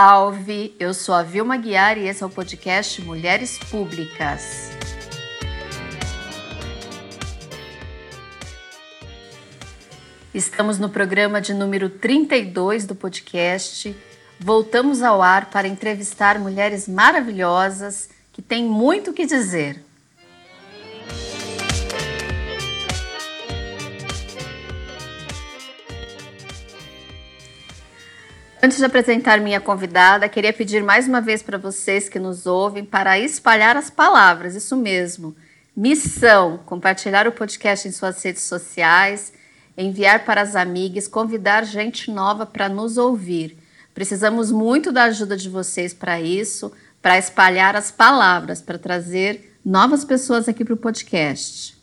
[0.00, 0.76] Salve!
[0.78, 4.70] Eu sou a Vilma Guiar e esse é o podcast Mulheres Públicas.
[10.32, 13.92] Estamos no programa de número 32 do podcast.
[14.38, 19.82] Voltamos ao ar para entrevistar mulheres maravilhosas que têm muito o que dizer.
[28.68, 32.84] Antes de apresentar minha convidada, queria pedir mais uma vez para vocês que nos ouvem
[32.84, 35.34] para espalhar as palavras, isso mesmo.
[35.74, 39.32] Missão: compartilhar o podcast em suas redes sociais,
[39.74, 43.56] enviar para as amigas, convidar gente nova para nos ouvir.
[43.94, 50.04] Precisamos muito da ajuda de vocês para isso, para espalhar as palavras, para trazer novas
[50.04, 51.77] pessoas aqui para o podcast.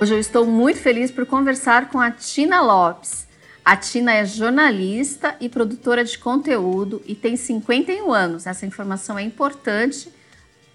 [0.00, 3.28] Hoje eu estou muito feliz por conversar com a Tina Lopes.
[3.64, 8.44] A Tina é jornalista e produtora de conteúdo e tem 51 anos.
[8.44, 10.12] Essa informação é importante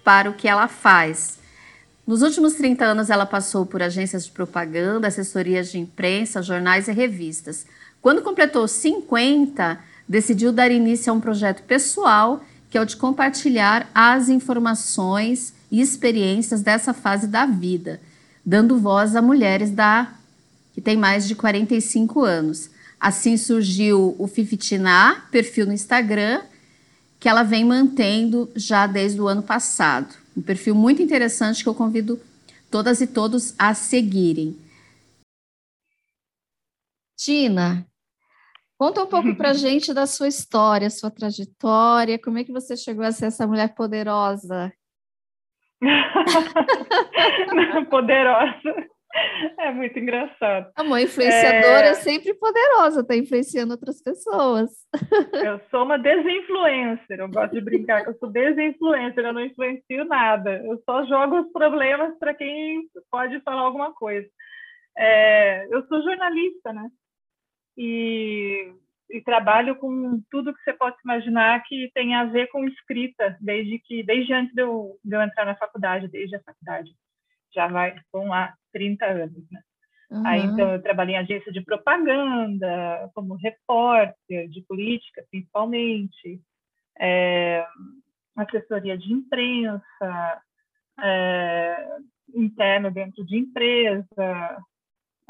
[0.02, 1.38] para o que ela faz.
[2.06, 6.92] Nos últimos 30 anos, ela passou por agências de propaganda, assessorias de imprensa, jornais e
[6.92, 7.66] revistas.
[8.00, 13.86] Quando completou 50, decidiu dar início a um projeto pessoal, que é o de compartilhar
[13.94, 18.00] as informações e experiências dessa fase da vida
[18.50, 20.12] dando voz a mulheres da
[20.72, 22.68] que têm mais de 45 anos.
[22.98, 26.42] Assim surgiu o Fifitiná, perfil no Instagram,
[27.20, 30.16] que ela vem mantendo já desde o ano passado.
[30.36, 32.20] Um perfil muito interessante que eu convido
[32.68, 34.58] todas e todos a seguirem.
[37.16, 37.86] Tina,
[38.76, 43.04] conta um pouco para gente da sua história, sua trajetória, como é que você chegou
[43.04, 44.72] a ser essa mulher poderosa
[47.90, 48.88] poderosa.
[49.58, 50.70] É muito engraçado.
[50.76, 51.90] A mãe influenciadora é...
[51.90, 54.70] é sempre poderosa, está influenciando outras pessoas.
[55.44, 60.04] Eu sou uma desinfluencer, eu gosto de brincar que eu sou desinfluencer, eu não influencio
[60.04, 64.28] nada, eu só jogo os problemas para quem pode falar alguma coisa.
[64.96, 65.66] É...
[65.74, 66.88] Eu sou jornalista, né?
[67.76, 68.72] E
[69.10, 73.78] e trabalho com tudo que você possa imaginar que tem a ver com escrita, desde
[73.78, 76.90] que desde antes de eu, de eu entrar na faculdade, desde a faculdade.
[77.52, 79.60] Já vai, vão lá 30 anos, né?
[80.10, 80.26] Uhum.
[80.26, 86.40] Aí, então, eu trabalhei em agência de propaganda, como repórter de política, principalmente,
[86.98, 87.64] é,
[88.36, 90.42] assessoria de imprensa,
[91.00, 91.88] é,
[92.34, 94.64] interno dentro de empresa.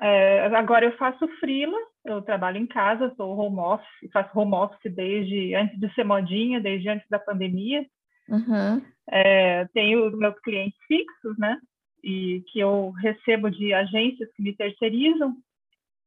[0.01, 4.93] É, agora eu faço freela, eu trabalho em casa, sou home office, faço home office
[4.95, 7.85] desde antes de ser modinha, desde antes da pandemia.
[8.29, 8.83] Uhum.
[9.09, 11.59] É, tenho meus clientes fixos, né?
[12.03, 15.37] E que eu recebo de agências que me terceirizam.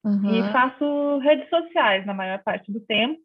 [0.03, 0.35] Uhum.
[0.35, 3.21] E faço redes sociais na maior parte do tempo.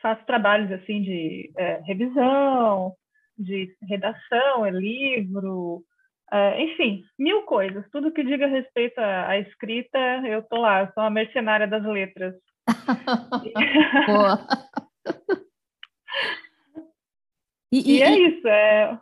[0.00, 2.94] Faço trabalhos assim de é, revisão,
[3.38, 5.84] de redação, é livro,
[6.32, 7.84] Uh, enfim, mil coisas.
[7.92, 12.34] Tudo que diga respeito à, à escrita, eu tô lá, sou a mercenária das letras.
[14.06, 14.46] Boa.
[17.70, 18.48] e, e, e, é isso.
[18.48, 18.98] É...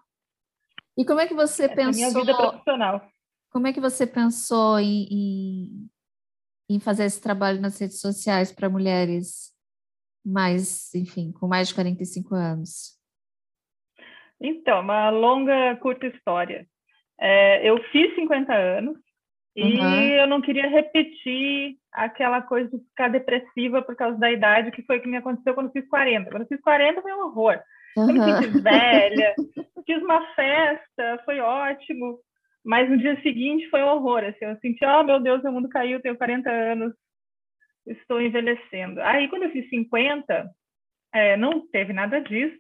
[0.99, 1.93] E como é que você Essa pensou?
[1.93, 3.09] É minha vida profissional.
[3.53, 5.91] Como é que você pensou em, em,
[6.69, 9.55] em fazer esse trabalho nas redes sociais para mulheres
[10.27, 12.99] mais, enfim, com mais de 45 anos?
[14.41, 16.67] Então, uma longa, curta história.
[17.21, 18.97] É, eu fiz 50 anos
[19.55, 20.03] e uhum.
[20.09, 24.99] eu não queria repetir aquela coisa de ficar depressiva por causa da idade, que foi
[24.99, 26.31] o que me aconteceu quando eu fiz 40.
[26.31, 27.61] Quando eu fiz 40 foi um horror.
[27.97, 28.09] Uhum.
[28.09, 29.35] Eu me senti velha,
[29.85, 32.19] fiz uma festa, foi ótimo,
[32.65, 34.25] mas no dia seguinte foi um horror.
[34.25, 36.95] Assim, eu senti, oh meu Deus, o mundo caiu, tenho 40 anos,
[37.87, 39.01] estou envelhecendo.
[39.03, 40.49] Aí quando eu fiz 50,
[41.13, 42.59] é, não teve nada disso,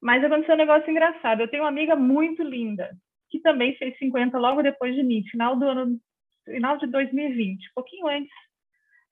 [0.00, 1.40] mas aconteceu um negócio engraçado.
[1.42, 2.90] Eu tenho uma amiga muito linda,
[3.30, 5.98] que também fez 50 logo depois de mim, final do ano,
[6.44, 8.32] final de 2020, pouquinho antes,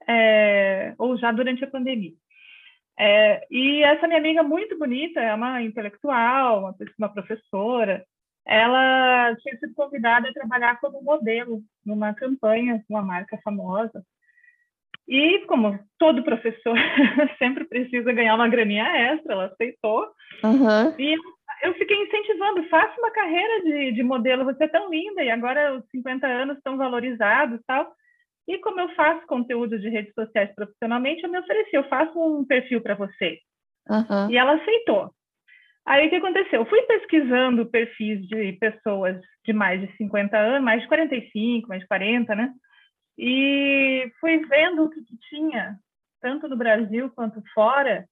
[0.09, 2.13] é, ou já durante a pandemia.
[2.99, 8.05] É, e essa minha amiga muito bonita, é uma intelectual, uma, uma professora,
[8.47, 14.05] ela tinha sido convidada a trabalhar como modelo numa campanha com uma marca famosa.
[15.09, 16.77] E como todo professor
[17.39, 20.07] sempre precisa ganhar uma graninha extra, ela aceitou.
[20.43, 20.95] Uhum.
[20.99, 21.17] E
[21.63, 25.77] eu fiquei incentivando, faça uma carreira de, de modelo, você é tão linda, e agora
[25.77, 27.93] os 50 anos estão valorizados tal.
[28.49, 32.45] E como eu faço conteúdo de redes sociais profissionalmente, eu me ofereci, eu faço um
[32.45, 33.39] perfil para você.
[33.89, 34.31] Uhum.
[34.31, 35.11] E ela aceitou.
[35.85, 36.61] Aí o que aconteceu?
[36.61, 41.81] Eu fui pesquisando perfis de pessoas de mais de 50 anos, mais de 45, mais
[41.83, 42.53] de 40, né?
[43.19, 45.77] E fui vendo o que, que tinha,
[46.21, 48.05] tanto no Brasil quanto fora,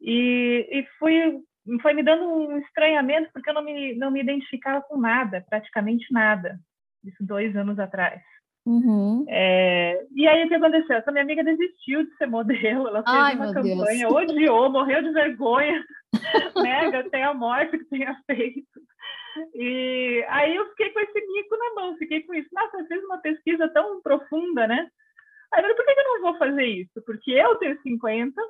[0.00, 1.40] e, e fui
[1.80, 6.12] foi me dando um estranhamento porque eu não me, não me identificava com nada, praticamente
[6.12, 6.58] nada,
[7.04, 8.20] isso dois anos atrás.
[8.64, 9.24] Uhum.
[9.28, 10.96] É, e aí o que aconteceu?
[10.96, 14.12] Essa minha amiga desistiu de ser modelo, ela fez Ai, uma campanha, Deus.
[14.12, 15.84] odiou, morreu de vergonha,
[16.56, 18.80] nega até a morte que tenha feito.
[19.54, 22.48] E aí eu fiquei com esse mico na mão, fiquei com isso.
[22.52, 24.88] Nossa, eu fiz uma pesquisa tão profunda, né?
[25.52, 27.02] Aí eu falei, por que eu não vou fazer isso?
[27.04, 28.40] Porque eu tenho 50,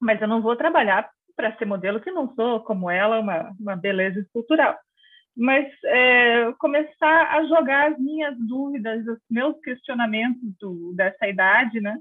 [0.00, 3.76] mas eu não vou trabalhar para ser modelo, que não sou como ela, uma, uma
[3.76, 4.76] beleza escultural.
[5.36, 11.96] Mas é, começar a jogar as minhas dúvidas, os meus questionamentos do, dessa idade, né?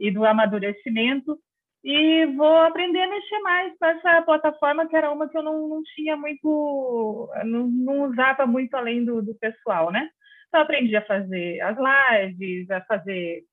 [0.00, 1.38] E do amadurecimento,
[1.84, 5.68] e vou aprender a mexer mais com essa plataforma, que era uma que eu não,
[5.68, 10.08] não tinha muito, não, não usava muito além do, do pessoal, né?
[10.48, 13.44] Então, aprendi a fazer as lives, a fazer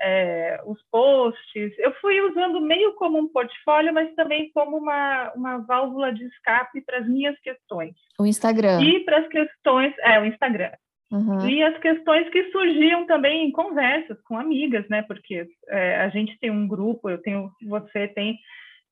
[0.00, 1.78] é, os posts.
[1.78, 6.80] Eu fui usando meio como um portfólio, mas também como uma, uma válvula de escape
[6.82, 7.94] para as minhas questões.
[8.18, 8.80] O Instagram.
[8.82, 9.94] E para as questões.
[10.00, 10.72] É, o Instagram.
[11.12, 11.48] Uhum.
[11.48, 15.02] E as questões que surgiam também em conversas com amigas, né?
[15.02, 18.38] Porque é, a gente tem um grupo, eu tenho, você tem,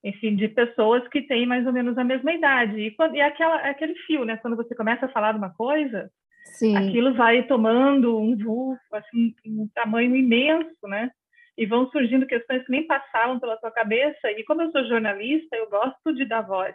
[0.02, 2.81] enfim, de pessoas que têm mais ou menos a mesma idade.
[2.81, 4.37] E, quando, e aquela, aquele fio, né?
[4.37, 6.10] Quando você começa a falar de uma coisa,
[6.56, 6.76] Sim.
[6.76, 11.10] aquilo vai tomando um vulto, assim, um tamanho imenso, né?
[11.56, 14.30] E vão surgindo questões que nem passavam pela sua cabeça.
[14.32, 16.74] E como eu sou jornalista, eu gosto de dar voz,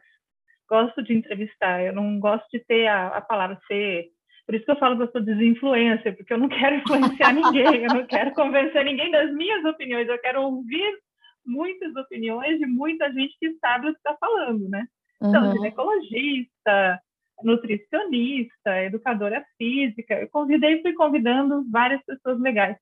[0.70, 1.82] gosto de entrevistar.
[1.82, 4.10] Eu não gosto de ter a, a palavra ser.
[4.46, 7.84] Por isso que eu falo que eu sou desinfluência, porque eu não quero influenciar ninguém,
[7.84, 11.00] eu não quero convencer ninguém das minhas opiniões, eu quero ouvir
[11.46, 14.86] muitas opiniões de muita gente que sabe o que está falando, né?
[15.22, 15.54] Então, uhum.
[15.54, 17.00] ginecologista,
[17.42, 20.16] nutricionista, educadora física.
[20.16, 22.78] Eu convidei, fui convidando várias pessoas legais.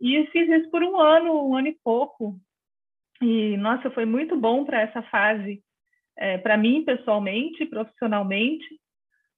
[0.00, 2.38] E fiz isso por um ano, um ano e pouco.
[3.22, 5.62] E, nossa, foi muito bom para essa fase,
[6.16, 8.66] é, para mim pessoalmente, profissionalmente.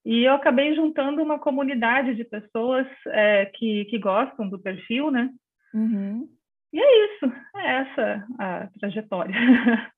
[0.04, 5.30] E eu acabei juntando uma comunidade de pessoas é, que, que gostam do perfil, né?
[5.74, 6.28] Uhum.
[6.72, 9.34] E é isso, é essa a trajetória.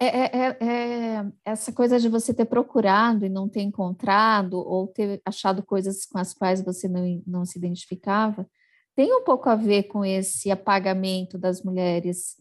[0.00, 4.86] É, é, é, é, essa coisa de você ter procurado e não ter encontrado, ou
[4.88, 8.48] ter achado coisas com as quais você não, não se identificava,
[8.96, 12.36] tem um pouco a ver com esse apagamento das mulheres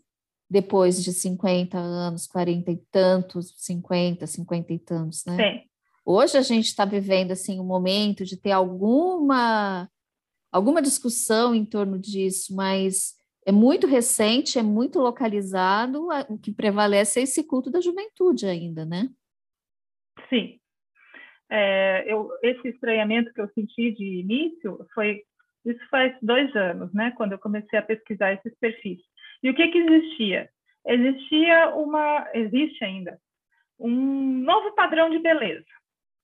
[0.49, 5.37] depois de 50 anos, 40 e tantos, 50, 50 e tantos, né?
[5.37, 5.61] Sim.
[6.05, 9.89] Hoje a gente está vivendo assim um momento de ter alguma
[10.51, 17.19] alguma discussão em torno disso, mas é muito recente, é muito localizado, o que prevalece
[17.19, 19.09] é esse culto da juventude ainda, né?
[20.29, 20.59] Sim.
[21.49, 25.23] É, eu, esse estranhamento que eu senti de início foi
[25.65, 27.13] isso faz dois anos, né?
[27.15, 28.99] Quando eu comecei a pesquisar esses perfis.
[29.41, 30.49] E o que que existia?
[30.85, 33.17] Existia uma, existe ainda
[33.79, 35.65] um novo padrão de beleza.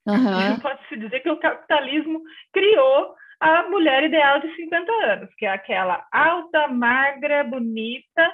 [0.08, 0.60] Uhum.
[0.62, 2.22] Pode-se dizer que o capitalismo
[2.52, 8.30] criou a mulher ideal de 50 anos, que é aquela alta, magra, bonita,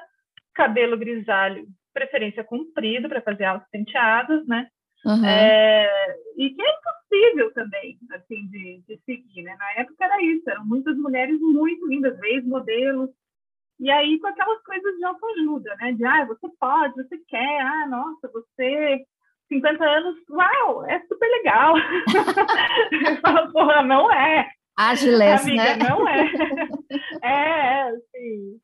[0.54, 4.68] cabelo grisalho, preferência comprido para fazer altos penteados, né?
[5.06, 5.24] Uhum.
[5.24, 9.56] É, e que é impossível também, assim, de, de, seguir, né?
[9.60, 13.12] Na época era isso, eram muitas mulheres muito lindas, ex-modelos,
[13.80, 15.92] e aí com aquelas coisas de autoajuda, né?
[15.94, 19.06] De, ah, você pode, você quer, ah, nossa, você
[19.48, 21.76] 50 anos, uau, é super legal.
[22.92, 24.50] Eu falo, porra, não é.
[24.78, 25.78] Ágiles, né?
[25.78, 26.32] Não é.
[27.24, 28.60] é, sim.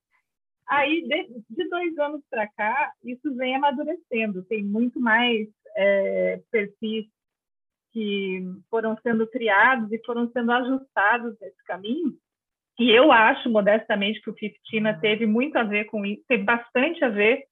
[0.67, 4.43] Aí, de, de dois anos para cá, isso vem amadurecendo.
[4.43, 7.05] Tem muito mais é, perfis
[7.91, 12.17] que foram sendo criados e foram sendo ajustados nesse caminho.
[12.79, 17.03] E eu acho, modestamente, que o Fiftina teve muito a ver com isso, teve bastante
[17.03, 17.43] a ver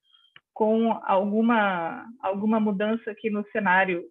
[0.54, 4.06] com alguma, alguma mudança aqui no cenário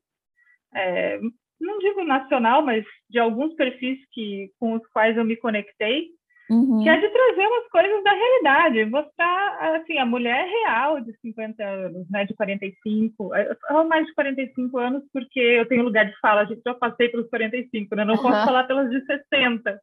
[0.74, 1.18] é,
[1.60, 6.08] não digo nacional, mas de alguns perfis que, com os quais eu me conectei,
[6.50, 6.82] uhum.
[6.82, 11.64] que é de trazer umas coisas da realidade, mostrar assim, a mulher real de 50
[11.64, 13.30] anos, né, de 45,
[13.70, 17.08] ou mais de 45 anos, porque eu tenho lugar de fala, a gente já passei
[17.08, 18.22] pelos 45, né, não uhum.
[18.22, 19.80] posso falar pelas de 60,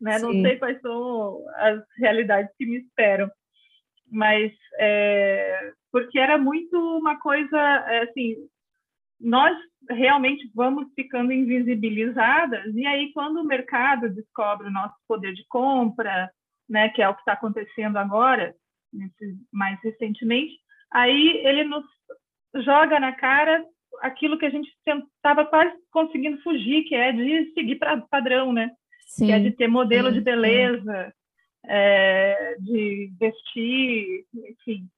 [0.00, 3.30] né, não sei quais são as realidades que me esperam
[4.10, 7.58] mas é, porque era muito uma coisa
[8.02, 8.36] assim
[9.24, 9.56] nós
[9.88, 16.30] realmente vamos ficando invisibilizadas e aí quando o mercado descobre o nosso poder de compra,
[16.68, 18.54] né, que é o que está acontecendo agora,
[19.52, 20.54] mais recentemente,
[20.92, 21.84] aí ele nos
[22.62, 23.64] joga na cara
[24.00, 24.68] aquilo que a gente
[25.16, 28.70] estava quase conseguindo fugir, que é de seguir para padrão, né?
[29.06, 31.14] Sim, que é de ter modelo sim, de beleza,
[31.66, 34.88] é, de vestir, enfim.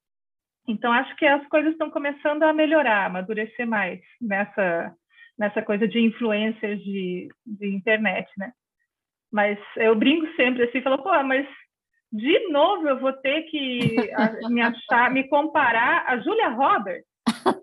[0.69, 4.93] Então, acho que as coisas estão começando a melhorar, a amadurecer mais nessa,
[5.39, 8.53] nessa coisa de influências de, de internet, né?
[9.33, 11.47] Mas eu brinco sempre assim, falo, pô, mas
[12.13, 13.97] de novo eu vou ter que
[14.49, 17.07] me achar, me comparar a Julia Roberts,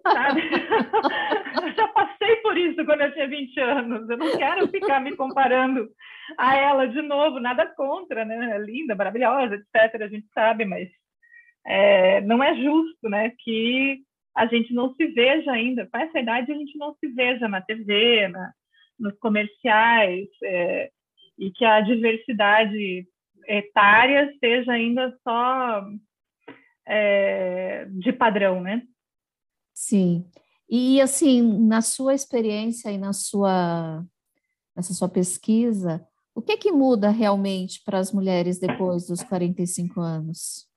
[0.01, 0.41] sabe?
[1.63, 4.09] eu já passei por isso quando eu tinha 20 anos.
[4.09, 5.89] Eu não quero ficar me comparando
[6.37, 8.57] a ela de novo, nada contra, né?
[8.59, 10.01] Linda, maravilhosa, etc.
[10.01, 10.89] A gente sabe, mas
[11.65, 13.31] é, não é justo, né?
[13.39, 14.01] Que
[14.35, 17.61] a gente não se veja ainda, com essa idade a gente não se veja na
[17.61, 18.51] TV, na,
[18.99, 20.91] nos comerciais, é,
[21.37, 23.07] e que a diversidade
[23.47, 25.85] etária seja ainda só
[26.87, 28.81] é, de padrão, né?
[29.73, 30.25] Sim.
[30.69, 34.03] E assim, na sua experiência e na sua
[34.75, 36.03] nessa sua pesquisa,
[36.33, 40.67] o que que muda realmente para as mulheres depois dos 45 anos?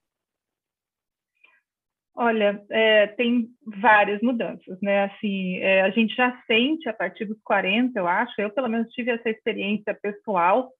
[2.18, 5.04] Olha, é, tem várias mudanças, né?
[5.04, 8.40] Assim, é, a gente já sente a partir dos 40, eu acho.
[8.40, 10.72] Eu, pelo menos, tive essa experiência pessoal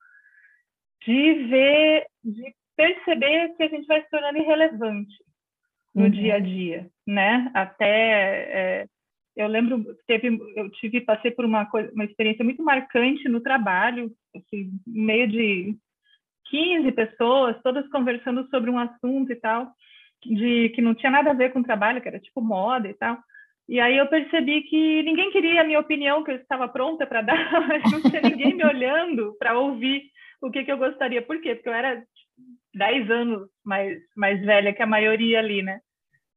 [1.04, 5.14] de ver, de perceber que a gente vai se tornando irrelevante
[5.94, 6.10] no uhum.
[6.10, 7.50] dia a dia, né?
[7.54, 8.86] Até é,
[9.36, 14.10] eu lembro, teve, eu tive, passei por uma coisa, uma experiência muito marcante no trabalho,
[14.34, 15.76] assim, meio de
[16.46, 19.70] 15 pessoas, todas conversando sobre um assunto e tal,
[20.34, 22.94] de que não tinha nada a ver com o trabalho, que era tipo moda e
[22.94, 23.18] tal.
[23.68, 27.22] E aí eu percebi que ninguém queria a minha opinião, que eu estava pronta para
[27.22, 30.02] dar, mas não tinha ninguém me olhando para ouvir
[30.40, 31.20] o que, que eu gostaria.
[31.22, 31.54] Por quê?
[31.54, 32.02] Porque eu era
[32.74, 35.80] 10 anos mais, mais velha que a maioria ali, né?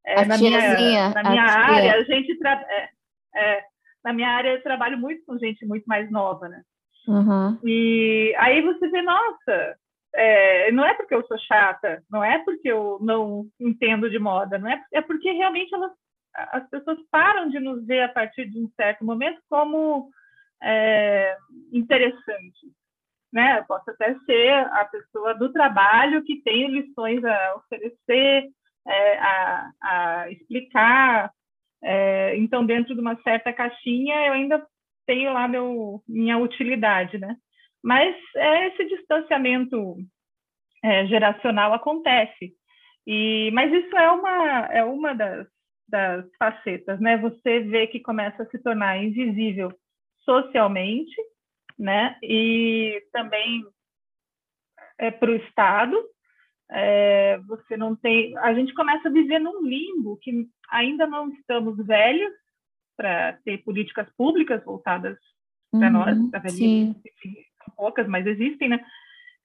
[0.06, 2.66] É, na, minha, na minha a área, a gente tra...
[2.68, 2.90] é,
[3.36, 3.64] é,
[4.04, 6.64] na minha área eu trabalho muito com gente muito mais nova, né?
[7.08, 7.60] Uhum.
[7.64, 9.76] E aí você vê, nossa,
[10.16, 14.58] é, não é porque eu sou chata, não é porque eu não entendo de moda,
[14.58, 15.92] não é, é porque realmente elas,
[16.36, 20.10] as pessoas param de nos ver a partir de um certo momento como
[20.62, 21.38] é,
[21.72, 22.70] interessantes
[23.32, 23.60] né?
[23.60, 28.50] Eu posso até ser a pessoa do trabalho que tem lições a oferecer,
[28.88, 31.32] é, a, a, explicar.
[31.82, 34.66] É, então, dentro de uma certa caixinha, eu ainda
[35.06, 37.36] tenho lá meu, minha utilidade, né?
[37.84, 39.98] Mas é, esse distanciamento
[40.84, 42.54] é, geracional acontece.
[43.08, 45.48] E, mas isso é uma, é uma das,
[45.88, 47.18] das facetas, né?
[47.18, 49.72] Você vê que começa a se tornar invisível
[50.24, 51.16] socialmente,
[51.78, 52.18] né?
[52.22, 53.64] E também
[54.98, 55.98] é, para o Estado,
[56.72, 58.38] é, você não tem.
[58.38, 62.34] A gente começa a viver num limbo que ainda não estamos velhos
[62.96, 65.18] para ter políticas públicas voltadas
[65.72, 66.96] para uhum, nós, para velhice,
[67.76, 68.80] poucas, mas existem, né?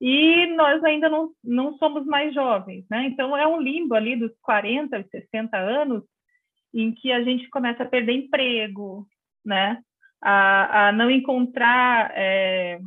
[0.01, 3.07] E nós ainda não, não somos mais jovens, né?
[3.07, 6.03] Então é um limbo ali dos 40 e 60 anos
[6.73, 9.07] em que a gente começa a perder emprego,
[9.45, 9.81] né?
[10.25, 12.81] a, a não encontrar é,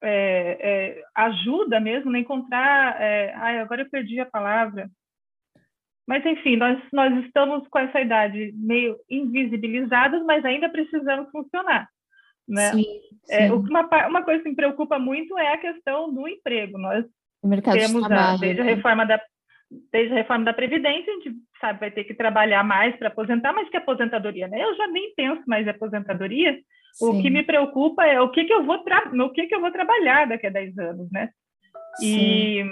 [0.00, 3.00] é, é, ajuda mesmo, não encontrar.
[3.02, 4.88] É, ai, agora eu perdi a palavra.
[6.06, 11.88] Mas, enfim, nós, nós estamos com essa idade meio invisibilizados, mas ainda precisamos funcionar.
[12.48, 12.72] Né?
[12.72, 12.84] Sim,
[13.30, 13.52] é, sim.
[13.52, 16.78] uma, uma coisa que me preocupa muito é a questão do emprego.
[16.78, 17.04] Nós
[17.72, 18.74] temos, de a, desde a né?
[18.74, 19.20] reforma da
[19.90, 23.52] desde a reforma da Previdência, a gente sabe, vai ter que trabalhar mais para aposentar,
[23.52, 24.62] mas que aposentadoria, né?
[24.62, 26.58] Eu já nem penso mais em aposentadoria.
[26.92, 27.08] Sim.
[27.08, 29.70] O que me preocupa é o que, que eu vou no que, que eu vou
[29.70, 31.30] trabalhar daqui a 10 anos, né?
[31.96, 32.06] Sim.
[32.06, 32.64] E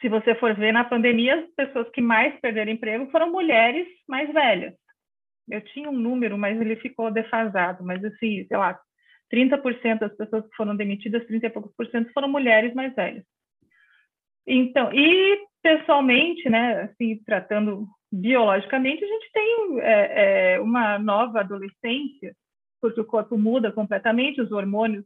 [0.00, 4.32] se você for ver na pandemia, as pessoas que mais perderam emprego foram mulheres mais
[4.32, 4.74] velhas.
[5.48, 8.78] Eu tinha um número, mas ele ficou defasado, mas assim, sei lá,
[9.32, 13.24] 30% das pessoas que foram demitidas, 30 e poucos por cento foram mulheres mais velhas.
[14.46, 22.34] Então, e pessoalmente, né, assim, tratando biologicamente, a gente tem é, é, uma nova adolescência,
[22.80, 25.04] porque o corpo muda completamente, os hormônios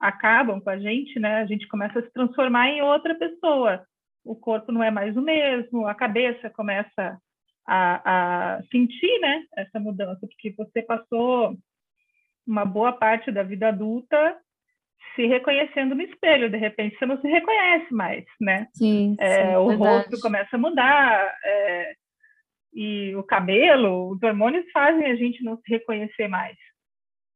[0.00, 1.40] acabam com a gente, né?
[1.40, 3.84] A gente começa a se transformar em outra pessoa.
[4.24, 7.18] O corpo não é mais o mesmo, a cabeça começa
[7.68, 11.54] a, a sentir, né, essa mudança, porque você passou
[12.46, 14.38] uma boa parte da vida adulta
[15.14, 18.68] se reconhecendo no espelho, de repente você não se reconhece mais, né?
[18.72, 19.90] Sim, é, sim o verdade.
[19.90, 21.92] rosto começa a mudar é,
[22.72, 26.56] e o cabelo, os hormônios fazem a gente não se reconhecer mais.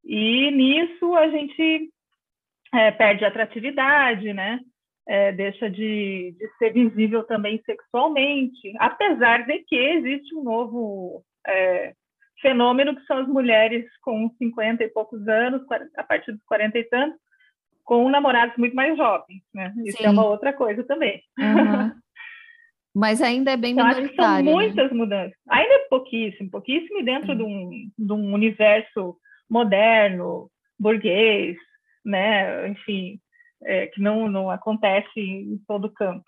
[0.05, 1.91] E nisso a gente
[2.75, 4.61] é, perde atratividade, né?
[5.07, 11.93] É, deixa de, de, ser visível também sexualmente, apesar de que existe um novo é,
[12.41, 15.63] fenômeno que são as mulheres com 50 e poucos anos,
[15.97, 17.19] a partir dos 40 e tantos,
[17.85, 19.73] com namorados muito mais jovens, né?
[19.85, 20.07] Isso é Sim.
[20.07, 21.21] é uma outra coisa também.
[21.39, 21.93] Uhum.
[22.95, 24.15] Mas ainda é bem então, minoritário.
[24.17, 24.53] São né?
[24.53, 24.97] muitas né?
[24.97, 25.39] mudanças.
[25.49, 29.17] Ainda é pouquíssimo, pouquíssimo dentro de, um, de um universo
[29.49, 31.57] moderno, burguês,
[32.05, 32.69] né?
[32.69, 33.19] Enfim,
[33.65, 36.25] é, que não, não acontece em todo canto.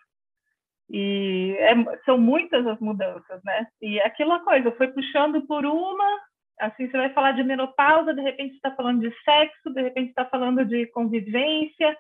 [0.91, 1.75] E é,
[2.05, 3.67] são muitas as mudanças, né?
[3.81, 6.21] E aquela coisa, foi puxando por uma,
[6.61, 10.27] assim, você vai falar de menopausa, de repente está falando de sexo, de repente está
[10.27, 11.97] falando de convivência,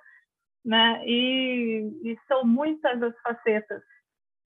[0.64, 1.02] né?
[1.06, 3.82] E, e, são muitas as facetas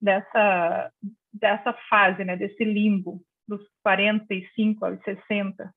[0.01, 0.93] dessa
[1.33, 2.37] dessa fase, né?
[2.37, 5.73] Desse limbo dos 45 aos 60.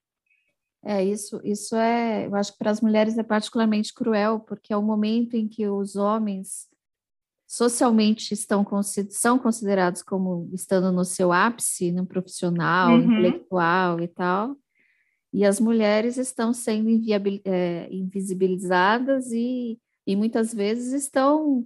[0.84, 4.78] É, isso, isso é, eu acho que para as mulheres é particularmente cruel, porque é
[4.78, 6.68] o momento em que os homens
[7.48, 8.66] socialmente estão
[9.10, 13.04] são considerados como estando no seu ápice, no profissional, uhum.
[13.04, 14.56] intelectual e tal,
[15.34, 16.90] e as mulheres estão sendo
[17.46, 21.66] é, invisibilizadas e, e muitas vezes estão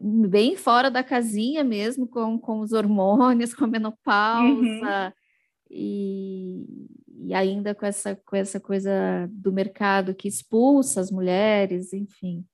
[0.00, 5.12] bem fora da casinha mesmo, com, com os hormônios, com a menopausa, uhum.
[5.70, 6.66] e,
[7.18, 12.44] e ainda com essa, com essa coisa do mercado que expulsa as mulheres, enfim.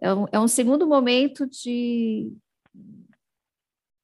[0.00, 2.32] É um, é um segundo momento de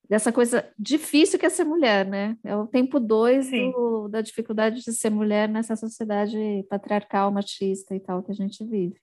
[0.08, 2.36] dessa coisa difícil que é ser mulher, né?
[2.44, 6.36] É o tempo dois do, da dificuldade de ser mulher nessa sociedade
[6.68, 8.96] patriarcal, machista e tal que a gente vive.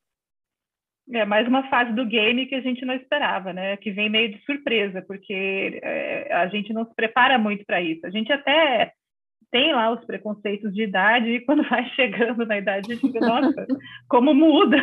[1.11, 3.75] É mais uma fase do game que a gente não esperava, né?
[3.77, 8.05] Que vem meio de surpresa, porque é, a gente não se prepara muito para isso.
[8.05, 8.93] A gente até
[9.51, 13.19] tem lá os preconceitos de idade e quando vai chegando na idade a gente fica,
[13.19, 13.67] nossa,
[14.07, 14.77] como muda.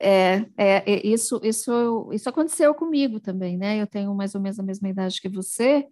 [0.00, 3.80] É, é, é, isso, isso, isso aconteceu comigo também, né?
[3.80, 5.86] Eu tenho mais ou menos a mesma idade que você,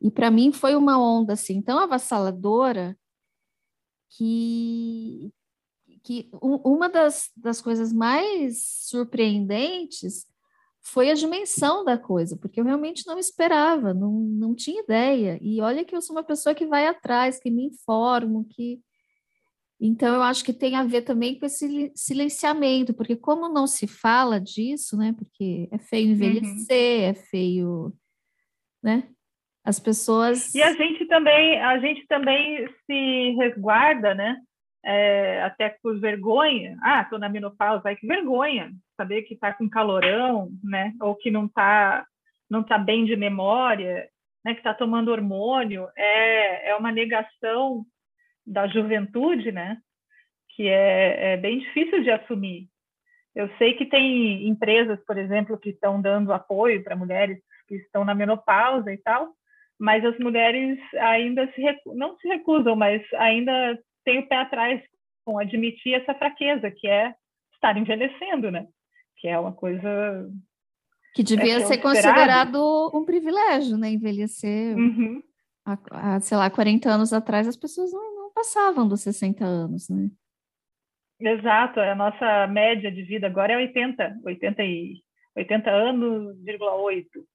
[0.00, 2.96] e para mim foi uma onda assim tão avassaladora
[4.16, 5.30] que,
[6.02, 10.26] que uma das, das coisas mais surpreendentes
[10.84, 15.38] foi a dimensão da coisa, porque eu realmente não esperava, não, não tinha ideia.
[15.40, 18.80] E olha que eu sou uma pessoa que vai atrás, que me informo, que.
[19.80, 23.86] Então, eu acho que tem a ver também com esse silenciamento, porque como não se
[23.86, 25.14] fala disso, né?
[25.18, 27.10] Porque é feio envelhecer, uhum.
[27.10, 27.92] é feio,
[28.82, 29.08] né?
[29.64, 30.54] As pessoas.
[30.54, 34.38] E a gente também, a gente também se resguarda, né?
[34.84, 36.76] É, até por vergonha.
[36.82, 40.92] Ah, estou na menopausa, ai que vergonha saber que está com calorão, né?
[41.00, 42.06] Ou que não está
[42.50, 44.08] não tá bem de memória,
[44.44, 44.52] né?
[44.52, 45.88] Que está tomando hormônio.
[45.96, 47.84] É, é uma negação
[48.46, 49.78] da juventude, né?
[50.50, 52.68] Que é, é bem difícil de assumir.
[53.34, 58.04] Eu sei que tem empresas, por exemplo, que estão dando apoio para mulheres que estão
[58.04, 59.32] na menopausa e tal,
[59.78, 64.82] mas as mulheres ainda se não se recusam, mas ainda tem o pé atrás
[65.24, 67.14] com admitir essa fraqueza, que é
[67.54, 68.66] estar envelhecendo, né?
[69.16, 70.30] Que é uma coisa.
[71.14, 73.90] Que devia é ser considerado um privilégio, né?
[73.90, 74.76] Envelhecer.
[74.76, 75.22] Uhum.
[75.64, 80.10] Há, sei lá, 40 anos atrás, as pessoas não, não passavam dos 60 anos, né?
[81.20, 84.96] Exato, a nossa média de vida agora é 80, 80, e,
[85.36, 87.26] 80 anos, 8.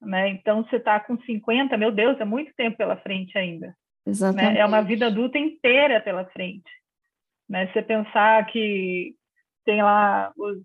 [0.00, 0.28] Né?
[0.30, 3.74] Então, você está com 50, meu Deus, é muito tempo pela frente ainda.
[4.08, 4.54] Exatamente.
[4.54, 4.60] Né?
[4.60, 6.70] É uma vida adulta inteira pela frente.
[7.48, 7.66] Né?
[7.68, 9.14] Você pensar que
[9.64, 10.58] tem lá os,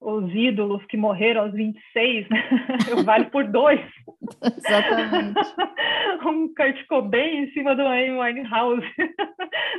[0.00, 2.48] os ídolos que morreram aos 26, né?
[2.90, 3.80] eu vale por dois.
[4.42, 5.40] Exatamente.
[6.26, 8.86] um Kurt Cobain em cima do Amy Winehouse.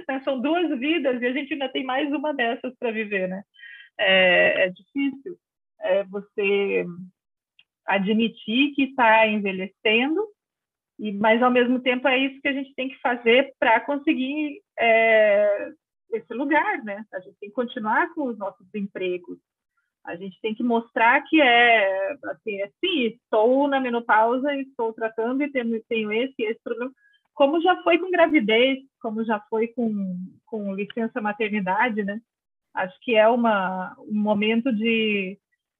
[0.07, 0.21] Né?
[0.23, 3.43] São duas vidas e a gente ainda tem mais uma dessas para viver, né?
[3.99, 5.37] É, é difícil
[5.81, 6.85] é, você
[7.85, 10.25] admitir que está envelhecendo
[11.01, 14.61] e, mas, ao mesmo tempo, é isso que a gente tem que fazer para conseguir
[14.77, 15.71] é,
[16.13, 17.03] esse lugar, né?
[17.11, 19.39] A gente tem que continuar com os nossos empregos.
[20.05, 22.69] A gente tem que mostrar que é, assim, é
[23.07, 26.91] estou na menopausa, estou tratando e tenho, tenho esse esse problema.
[27.33, 32.21] Como já foi com gravidez, como já foi com, com licença maternidade, né?
[32.75, 35.35] Acho que é uma, um momento de,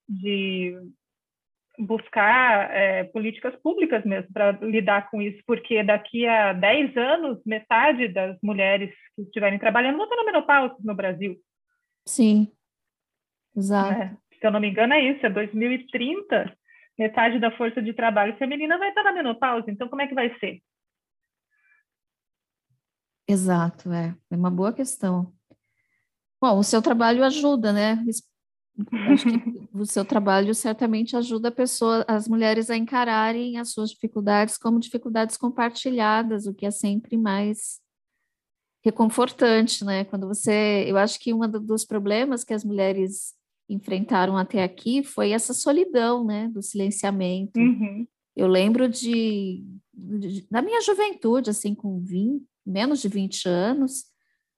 [0.09, 0.75] de
[1.81, 8.07] buscar é, políticas públicas mesmo para lidar com isso, porque daqui a 10 anos, metade
[8.07, 11.37] das mulheres que estiverem trabalhando vão estar na menopausa no Brasil.
[12.05, 12.51] Sim,
[13.55, 14.01] exato.
[14.01, 16.55] É, se eu não me engano, é isso, é 2030,
[16.97, 20.37] metade da força de trabalho feminina vai estar na menopausa, então como é que vai
[20.39, 20.61] ser?
[23.27, 25.33] Exato, é, é uma boa questão.
[26.41, 28.03] Bom, o seu trabalho ajuda, né?
[29.09, 33.91] Acho que o seu trabalho certamente ajuda a pessoa, as mulheres a encararem as suas
[33.91, 37.79] dificuldades como dificuldades compartilhadas, o que é sempre mais
[38.83, 40.03] reconfortante, né?
[40.05, 43.33] Quando você, eu acho que um dos problemas que as mulheres
[43.69, 47.59] enfrentaram até aqui foi essa solidão, né, do silenciamento.
[47.59, 48.05] Uhum.
[48.35, 54.05] Eu lembro de, de, na minha juventude, assim, com 20, menos de 20 anos,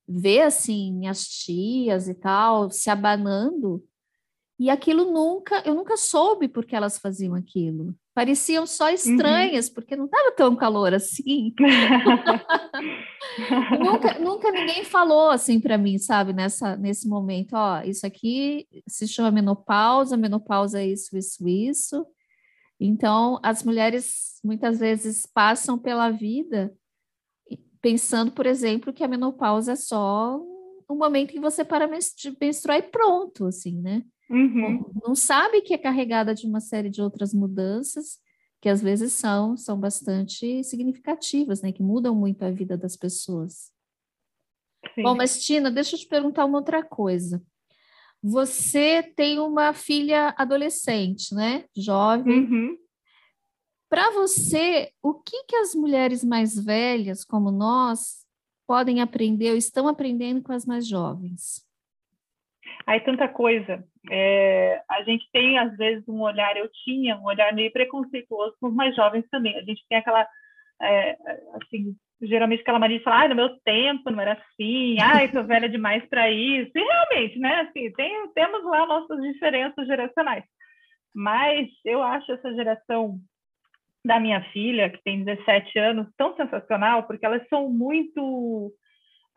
[0.08, 3.84] ver, assim, minhas tias e tal, se abanando,
[4.59, 7.95] e aquilo nunca, eu nunca soube por que elas faziam aquilo.
[8.13, 8.93] Pareciam só uhum.
[8.93, 9.73] estranhas, uhum.
[9.73, 11.53] porque não estava tão calor assim.
[13.79, 19.07] nunca, nunca ninguém falou assim para mim, sabe, nessa, nesse momento, ó, isso aqui se
[19.07, 22.05] chama menopausa, menopausa é isso, isso, isso.
[22.79, 26.71] Então, as mulheres muitas vezes passam pela vida
[27.81, 30.39] pensando, por exemplo, que a menopausa é só
[30.89, 31.89] um momento em que você para
[32.39, 34.03] menstruar e pronto, assim, né?
[34.29, 34.91] Uhum.
[35.05, 38.19] Não sabe que é carregada de uma série de outras mudanças
[38.62, 41.73] que às vezes são, são bastante significativas, né?
[41.73, 43.73] Que mudam muito a vida das pessoas.
[44.95, 45.03] Sim.
[45.03, 47.43] Bom, mas Tina, deixa eu te perguntar uma outra coisa.
[48.21, 51.65] Você tem uma filha adolescente, né?
[51.75, 52.39] Jovem.
[52.39, 52.77] Uhum.
[53.89, 58.25] Para você, o que, que as mulheres mais velhas, como nós,
[58.65, 61.67] podem aprender ou estão aprendendo com as mais jovens?
[62.85, 63.83] Aí tanta coisa.
[64.11, 68.67] É, a gente tem às vezes um olhar, eu tinha um olhar meio preconceituoso com
[68.67, 69.57] os mais jovens também.
[69.57, 70.27] A gente tem aquela,
[70.81, 71.17] é,
[71.61, 75.69] assim, geralmente aquela mania de falar, no meu tempo não era assim, ai, tô velha
[75.69, 76.71] demais para isso.
[76.75, 77.61] E realmente, né?
[77.61, 80.43] Assim, tem, temos lá nossas diferenças geracionais.
[81.13, 83.19] Mas eu acho essa geração
[84.05, 88.73] da minha filha, que tem 17 anos, tão sensacional, porque elas são muito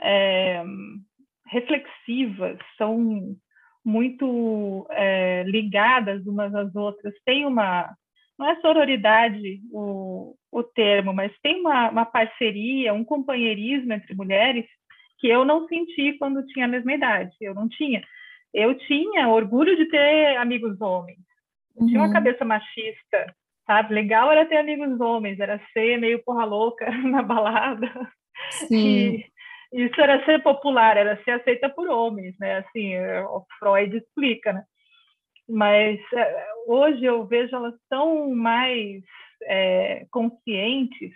[0.01, 0.65] é,
[1.47, 3.37] reflexivas, são
[3.85, 7.95] muito é, ligadas umas às outras, tem uma,
[8.39, 14.67] não é sororidade o, o termo, mas tem uma, uma parceria, um companheirismo entre mulheres
[15.19, 18.03] que eu não senti quando tinha a mesma idade, eu não tinha.
[18.53, 21.19] Eu tinha orgulho de ter amigos homens,
[21.77, 21.87] uhum.
[21.87, 22.13] tinha uma uhum.
[22.13, 23.35] cabeça machista,
[23.67, 23.95] sabe?
[23.95, 27.89] Legal era ter amigos homens, era ser meio porra louca na balada.
[28.51, 29.23] Sim.
[29.73, 32.59] Isso era ser popular, era ser aceita por homens, né?
[32.59, 34.65] Assim, é, o Freud explica, né?
[35.49, 39.03] Mas é, hoje eu vejo elas tão mais
[39.43, 41.13] é, conscientes.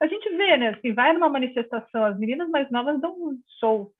[0.00, 0.68] A gente vê, né?
[0.68, 3.90] Assim, vai numa manifestação, as meninas mais novas dão um show.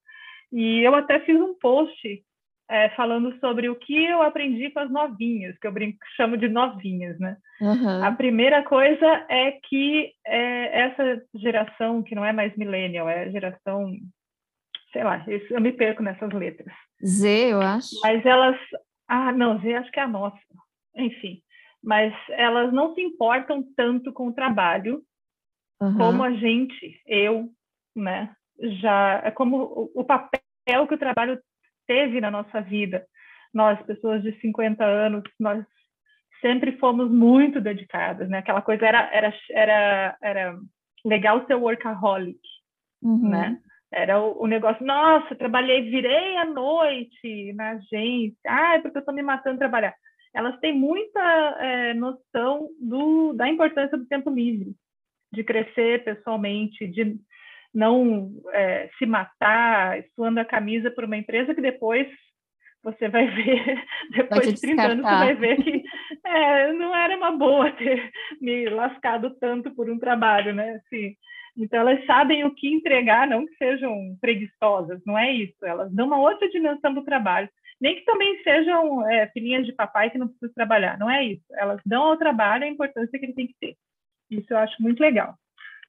[0.53, 2.25] E eu até fiz um post
[2.69, 6.49] é, falando sobre o que eu aprendi com as novinhas, que eu brinco, chamo de
[6.49, 7.37] novinhas, né?
[7.61, 8.05] Uhum.
[8.05, 13.31] A primeira coisa é que é, essa geração, que não é mais millennial, é a
[13.31, 13.95] geração,
[14.93, 16.73] sei lá, eu me perco nessas letras.
[17.05, 18.01] Z, eu acho.
[18.03, 18.57] Mas elas,
[19.09, 20.39] ah, não, Z acho que é a nossa,
[20.97, 21.43] enfim.
[21.83, 25.03] Mas elas não se importam tanto com o trabalho
[25.83, 25.99] uhum.
[25.99, 27.51] como a gente, eu,
[27.95, 28.35] né?
[28.81, 31.39] Já, é como o, o papel que o trabalho
[31.87, 33.05] teve na nossa vida.
[33.53, 35.65] Nós, pessoas de 50 anos, nós
[36.41, 38.39] sempre fomos muito dedicadas, né?
[38.39, 40.59] Aquela coisa era era era, era
[41.05, 42.41] legal ser workaholic,
[43.03, 43.29] uhum.
[43.29, 43.59] né?
[43.93, 49.15] Era o, o, negócio, nossa, trabalhei, virei à noite na agência, ai, porque eu estou
[49.15, 49.95] me matando trabalhar.
[50.35, 51.21] Elas têm muita
[51.61, 54.75] é, noção do, da importância do tempo livre,
[55.33, 57.17] de crescer pessoalmente, de
[57.75, 62.07] não é, se matar suando a camisa por uma empresa que depois
[62.83, 65.83] você vai ver, depois de 30 anos, você vai ver que
[66.25, 68.11] é, não era uma boa ter
[68.41, 70.75] me lascado tanto por um trabalho, né?
[70.75, 71.17] Assim,
[71.57, 75.65] então, elas sabem o que entregar, não que sejam preguiçosas, não é isso.
[75.65, 77.49] Elas dão uma outra dimensão do trabalho.
[77.81, 81.45] Nem que também sejam é, filhinhas de papai que não precisam trabalhar, não é isso.
[81.53, 83.77] Elas dão ao trabalho a importância que ele tem que ter.
[84.31, 85.35] Isso eu acho muito legal.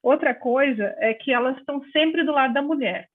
[0.05, 3.09] Outra coisa é que elas estão sempre do lado da mulher,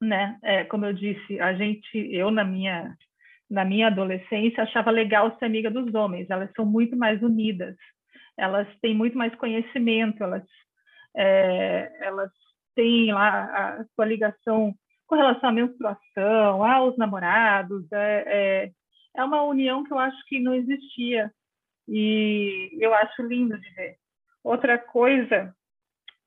[0.00, 0.38] né?
[0.42, 2.96] É, como eu disse, a gente, eu na minha
[3.50, 6.30] na minha adolescência achava legal ser amiga dos homens.
[6.30, 7.76] Elas são muito mais unidas,
[8.38, 10.44] elas têm muito mais conhecimento, elas
[11.14, 12.32] é, elas
[12.74, 13.44] têm lá
[13.80, 14.74] a sua ligação
[15.06, 17.84] com relação à menstruação, aos namorados.
[17.92, 18.70] É, é,
[19.14, 21.30] é uma união que eu acho que não existia
[21.86, 23.96] e eu acho lindo de ver.
[24.42, 25.54] Outra coisa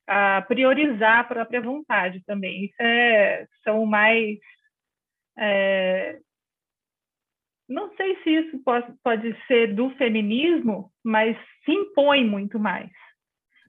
[0.06, 2.66] a priorizar a própria vontade também.
[2.66, 4.38] Isso é, são mais.
[5.38, 6.18] É,
[7.68, 12.90] não sei se isso pode, pode ser do feminismo, mas se impõe muito mais.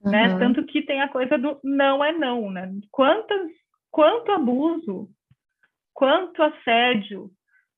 [0.04, 0.26] Né?
[0.26, 0.32] Uhum.
[0.34, 0.38] Né?
[0.38, 2.50] Tanto que tem a coisa do não é não.
[2.50, 2.70] Né?
[2.90, 3.50] Quantas,
[3.90, 5.08] quanto abuso,
[5.94, 7.30] quanto assédio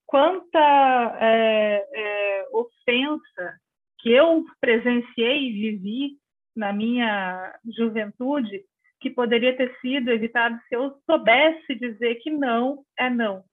[0.07, 3.61] quanta é, é, ofensa
[3.99, 6.17] que eu presenciei e vivi
[6.57, 8.65] na minha juventude
[9.01, 13.45] que poderia ter sido evitado se eu soubesse dizer que não é não,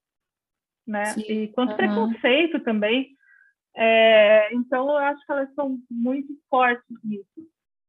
[0.87, 1.05] né?
[1.05, 1.21] Sim.
[1.21, 1.77] E quanto uhum.
[1.77, 3.09] preconceito também.
[3.75, 7.27] É, então, eu acho que elas são muito fortes nisso.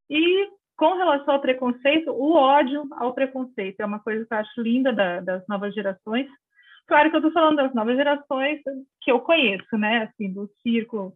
[0.09, 4.61] E com relação ao preconceito, o ódio ao preconceito é uma coisa que eu acho
[4.61, 6.27] linda da, das novas gerações.
[6.87, 8.61] Claro que eu estou falando das novas gerações
[9.01, 10.05] que eu conheço, né?
[10.05, 11.15] Assim, do círculo.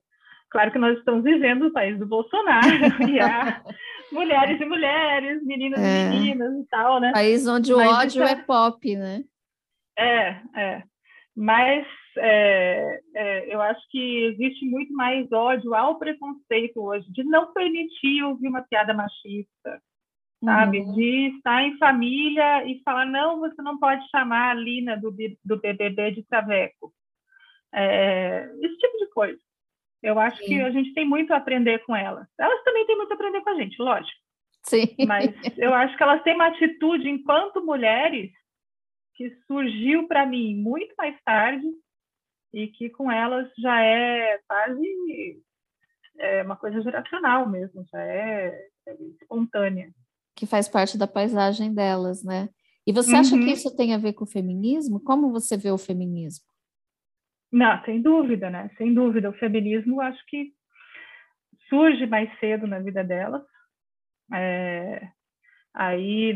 [0.50, 2.68] Claro que nós estamos vivendo o país do Bolsonaro,
[3.08, 3.62] e há
[4.10, 6.06] mulheres e mulheres, meninas é.
[6.06, 7.12] e meninas e tal, né?
[7.12, 8.32] País onde o Mas ódio é...
[8.32, 9.24] é pop, né?
[9.98, 10.82] É, é.
[11.36, 17.52] Mas é, é, eu acho que existe muito mais ódio ao preconceito hoje, de não
[17.52, 19.82] permitir ouvir uma piada machista,
[20.44, 20.80] sabe?
[20.80, 20.94] Uhum.
[20.94, 25.60] De estar em família e falar, não, você não pode chamar a Lina do, do
[25.60, 26.92] BBB de traveco.
[27.72, 29.38] É, esse tipo de coisa.
[30.02, 30.46] Eu acho Sim.
[30.46, 32.26] que a gente tem muito a aprender com elas.
[32.38, 34.20] Elas também têm muito a aprender com a gente, lógico.
[34.62, 34.86] Sim.
[35.06, 38.30] Mas eu acho que elas têm uma atitude, enquanto mulheres,
[39.14, 41.66] que surgiu para mim muito mais tarde
[42.52, 45.42] e que com elas já é quase
[46.18, 49.92] é uma coisa geracional mesmo, já é, é espontânea.
[50.34, 52.48] Que faz parte da paisagem delas, né?
[52.86, 53.52] E você acha que uhum.
[53.52, 55.00] isso tem a ver com o feminismo?
[55.00, 56.44] Como você vê o feminismo?
[57.50, 58.70] Não, sem dúvida, né?
[58.76, 59.30] Sem dúvida.
[59.30, 60.52] O feminismo, acho que
[61.68, 63.42] surge mais cedo na vida delas.
[64.32, 65.08] É...
[65.74, 66.34] Aí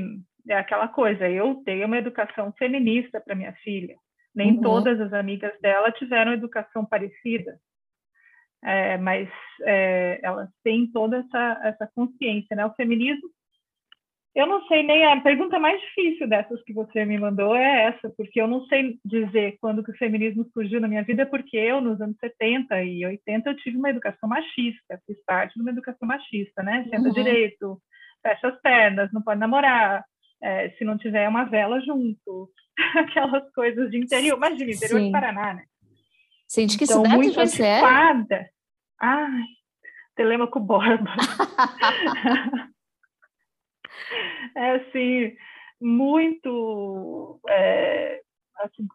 [0.48, 3.96] é aquela coisa, eu dei uma educação feminista para minha filha.
[4.35, 4.62] Nem uhum.
[4.62, 7.59] todas as amigas dela tiveram educação parecida,
[8.64, 9.29] é, mas
[9.62, 12.64] é, elas têm toda essa, essa consciência, né?
[12.64, 13.29] O feminismo,
[14.34, 18.10] eu não sei nem a pergunta mais difícil dessas que você me mandou é essa,
[18.16, 21.82] porque eu não sei dizer quando que o feminismo surgiu na minha vida, porque eu
[21.82, 26.08] nos anos 70 e 80 eu tive uma educação machista, fiz parte de uma educação
[26.08, 26.86] machista, né?
[26.88, 27.12] Senta uhum.
[27.12, 27.78] direito,
[28.22, 30.02] fecha as pernas, não pode namorar,
[30.42, 32.48] é, se não tiver uma vela junto,
[32.96, 35.06] aquelas coisas de interior, imagina, interior Sim.
[35.06, 35.64] do Paraná, né?
[36.54, 38.34] De que então, cidade muito você antiquada.
[38.34, 38.48] é?
[38.98, 39.44] Ai,
[40.16, 41.14] Telemaco Borba.
[44.56, 45.36] é assim,
[45.80, 47.40] muito.
[47.48, 48.20] É,
[48.58, 48.86] assim,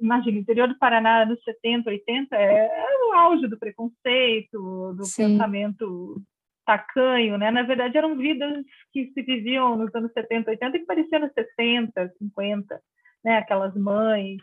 [0.00, 5.32] imagina, interior do Paraná, nos 70, 80, é, é o auge do preconceito, do Sim.
[5.32, 6.22] pensamento
[6.64, 7.50] tacanho, né?
[7.50, 11.32] Na verdade, eram vidas que se viviam nos anos 70, 80 e que pareciam nos
[11.32, 12.80] 60, 50,
[13.24, 13.38] né?
[13.38, 14.40] Aquelas mães,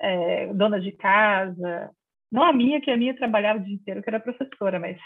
[0.00, 1.90] é, donas de casa.
[2.30, 4.98] Não a minha, que a minha trabalhava o dia inteiro, que era professora, mas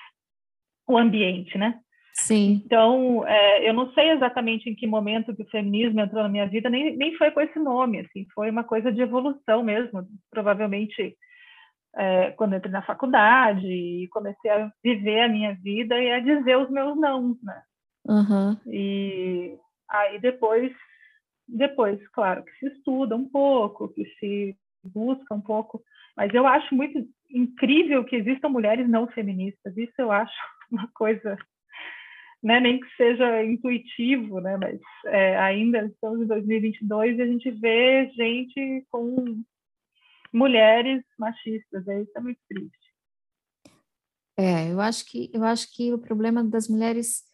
[0.89, 1.81] o ambiente, né?
[2.19, 2.63] Sim.
[2.65, 6.47] Então, é, eu não sei exatamente em que momento que o feminismo entrou na minha
[6.47, 10.07] vida, nem, nem foi com esse nome, assim, foi uma coisa de evolução mesmo.
[10.31, 11.17] Provavelmente
[11.97, 16.57] é, quando entrei na faculdade e comecei a viver a minha vida e a dizer
[16.57, 17.63] os meus não, né?
[18.07, 18.57] Uhum.
[18.67, 19.57] E
[19.89, 20.73] aí depois,
[21.49, 25.83] depois, claro, que se estuda um pouco, que se busca um pouco,
[26.17, 26.99] mas eu acho muito
[27.31, 29.77] incrível que existam mulheres não feministas.
[29.77, 30.33] Isso eu acho
[30.71, 31.37] uma coisa,
[32.47, 37.51] né, nem que seja intuitivo, né, mas é, ainda estamos em 2022 e a gente
[37.51, 39.43] vê gente com
[40.33, 41.89] mulheres machistas.
[41.89, 42.95] É, isso é muito triste.
[44.39, 47.25] É, eu acho que eu acho que o problema das mulheres,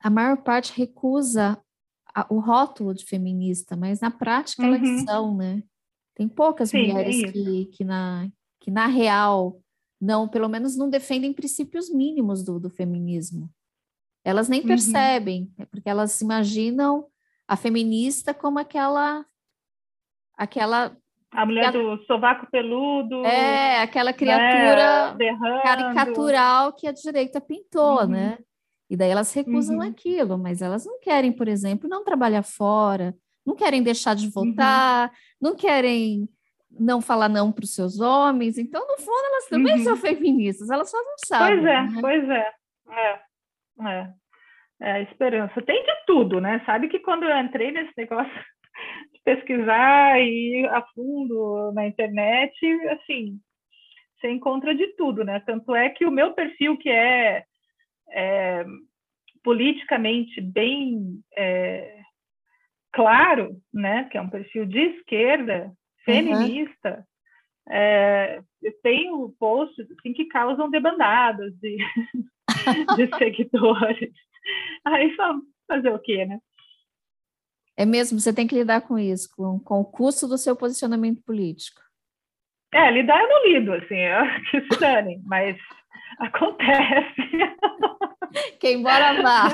[0.00, 1.58] a maior parte recusa
[2.14, 4.74] a, o rótulo de feminista, mas na prática uhum.
[4.74, 5.62] elas são, né?
[6.14, 8.28] Tem poucas Sim, mulheres é que, que, na,
[8.60, 9.58] que na real
[9.98, 13.50] não, pelo menos não defendem princípios mínimos do, do feminismo.
[14.24, 14.66] Elas nem uhum.
[14.66, 17.06] percebem, é porque elas imaginam
[17.46, 19.24] a feminista como aquela
[20.36, 20.96] aquela
[21.30, 23.24] a mulher do sovaco peludo.
[23.26, 28.06] É, aquela né, criatura né, caricatural que a direita pintou, uhum.
[28.06, 28.38] né?
[28.88, 29.82] E daí elas recusam uhum.
[29.82, 35.08] aquilo, mas elas não querem, por exemplo, não trabalhar fora, não querem deixar de votar,
[35.08, 35.14] uhum.
[35.40, 36.28] não querem
[36.70, 38.56] não falar não para os seus homens.
[38.56, 40.00] Então, no fundo, elas também são uhum.
[40.00, 41.56] feministas, elas só não sabem.
[41.56, 42.00] Pois é, né?
[42.00, 42.52] pois é.
[42.96, 43.20] É,
[43.80, 44.12] é.
[44.80, 45.62] É, esperança.
[45.62, 46.62] Tem de tudo, né?
[46.66, 48.32] Sabe que quando eu entrei nesse negócio
[49.24, 52.54] pesquisar e ir a fundo na internet,
[52.90, 53.40] assim,
[54.16, 55.40] você encontra de tudo, né?
[55.40, 57.44] Tanto é que o meu perfil, que é,
[58.10, 58.64] é
[59.42, 62.00] politicamente bem é,
[62.92, 64.04] claro, né?
[64.10, 65.72] Que é um perfil de esquerda,
[66.04, 67.06] feminista,
[67.66, 67.74] uhum.
[67.74, 71.78] é, eu tenho posts assim, que causam debandadas de,
[72.96, 74.12] de seguidores.
[74.84, 75.34] Aí só
[75.66, 76.38] fazer o quê, né?
[77.76, 81.22] É mesmo, você tem que lidar com isso, com, com o custo do seu posicionamento
[81.24, 81.80] político.
[82.72, 83.98] É, lidar eu não lido, assim,
[84.50, 85.56] que se dane, mas
[86.18, 87.14] acontece.
[88.60, 89.48] Que embora vá.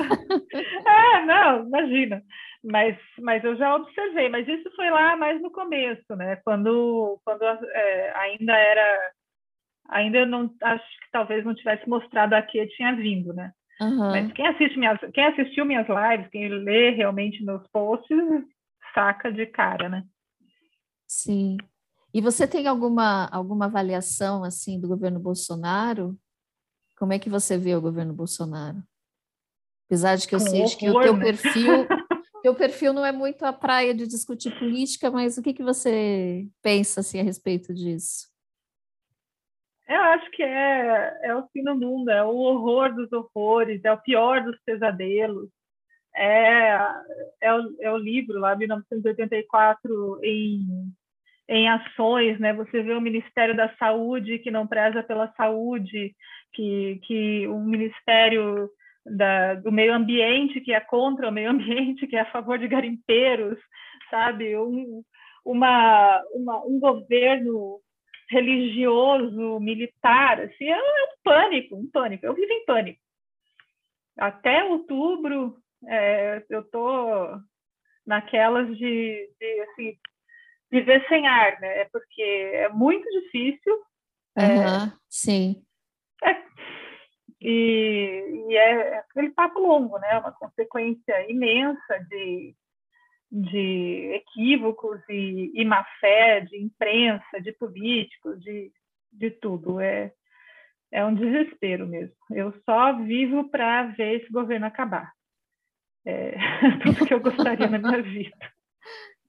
[0.87, 2.23] É, não, imagina.
[2.63, 6.37] Mas, mas eu já observei, mas isso foi lá mais no começo, né?
[6.45, 9.13] Quando, quando é, ainda era,
[9.91, 13.53] ainda não, acho que talvez não tivesse mostrado a que tinha vindo, né?
[13.81, 14.11] Uhum.
[14.11, 18.19] Mas quem assiste minhas, quem assistiu minhas lives, quem lê realmente meus posts,
[18.95, 20.05] saca de cara, né?
[21.07, 21.57] Sim.
[22.13, 26.17] E você tem alguma alguma avaliação assim do governo Bolsonaro?
[26.99, 28.83] Como é que você vê o governo Bolsonaro?
[29.87, 31.25] Apesar de que eu sei que o teu né?
[31.25, 31.87] perfil,
[32.43, 36.47] teu perfil não é muito a praia de discutir política, mas o que, que você
[36.63, 38.30] pensa assim, a respeito disso?
[39.91, 43.93] Eu acho que é, é o fim do mundo, é o horror dos horrores, é
[43.93, 45.51] o pior dos pesadelos.
[46.15, 46.79] É,
[47.41, 50.61] é, o, é o livro lá, 1984, em,
[51.49, 52.53] em ações, né?
[52.53, 56.15] Você vê o Ministério da Saúde que não preza pela saúde,
[56.53, 58.71] que, que o Ministério
[59.05, 62.69] da, do Meio Ambiente que é contra o meio ambiente, que é a favor de
[62.69, 63.59] garimpeiros,
[64.09, 64.57] sabe?
[64.57, 65.03] Um,
[65.45, 67.81] uma, uma, um governo
[68.31, 72.25] religioso, militar, assim, é, é um pânico, um pânico.
[72.25, 73.01] Eu vivo em pânico.
[74.17, 77.41] Até outubro, é, eu tô
[78.07, 79.97] naquelas de, de assim,
[80.71, 81.81] viver sem ar, né?
[81.81, 83.75] É porque é muito difícil.
[84.37, 85.65] Uhum, é, sim.
[86.23, 86.37] É,
[87.41, 90.19] e, e é, é aquele papo longo, né?
[90.19, 92.55] Uma consequência imensa de
[93.31, 98.73] de equívocos e, e má fé de imprensa, de políticos, de,
[99.13, 99.81] de tudo.
[99.81, 100.13] É,
[100.93, 102.15] é um desespero mesmo.
[102.31, 105.13] Eu só vivo para ver esse governo acabar.
[106.05, 106.35] É
[106.83, 108.37] tudo que eu gostaria na minha vida.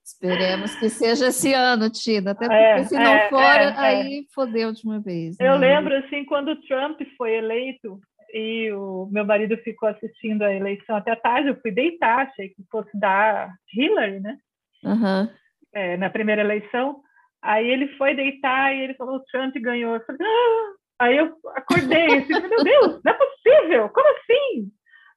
[0.03, 2.31] Esperemos que seja esse ano, Tina.
[2.31, 4.33] Até porque é, se não é, for, é, aí é.
[4.33, 5.39] fodeu de uma vez.
[5.39, 5.75] Eu né?
[5.75, 7.99] lembro assim quando o Trump foi eleito,
[8.33, 11.49] e o meu marido ficou assistindo a eleição até tarde.
[11.49, 14.37] Eu fui deitar, achei que fosse dar Hillary, né?
[14.83, 15.29] Uhum.
[15.73, 17.01] É, na primeira eleição.
[17.41, 19.95] Aí ele foi deitar e ele falou: o Trump ganhou.
[19.95, 20.73] Eu falei, ah!
[21.01, 24.71] Aí eu acordei, assim, meu Deus, não é possível, como assim?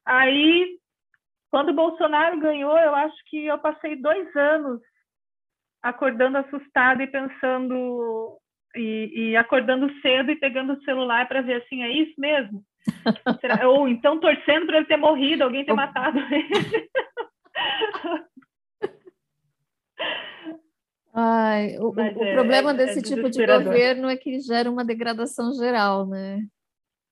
[0.06, 0.78] Aí,
[1.50, 4.80] quando o Bolsonaro ganhou, eu acho que eu passei dois anos
[5.82, 8.38] acordando assustada e pensando
[8.74, 12.64] e, e, acordando cedo e pegando o celular para ver assim, é isso mesmo?
[13.66, 16.88] Ou então torcendo para ele ter morrido, alguém ter matado ele.
[21.16, 24.84] Ai, o, o é, problema é, desse é tipo de governo é que gera uma
[24.84, 26.44] degradação geral, né?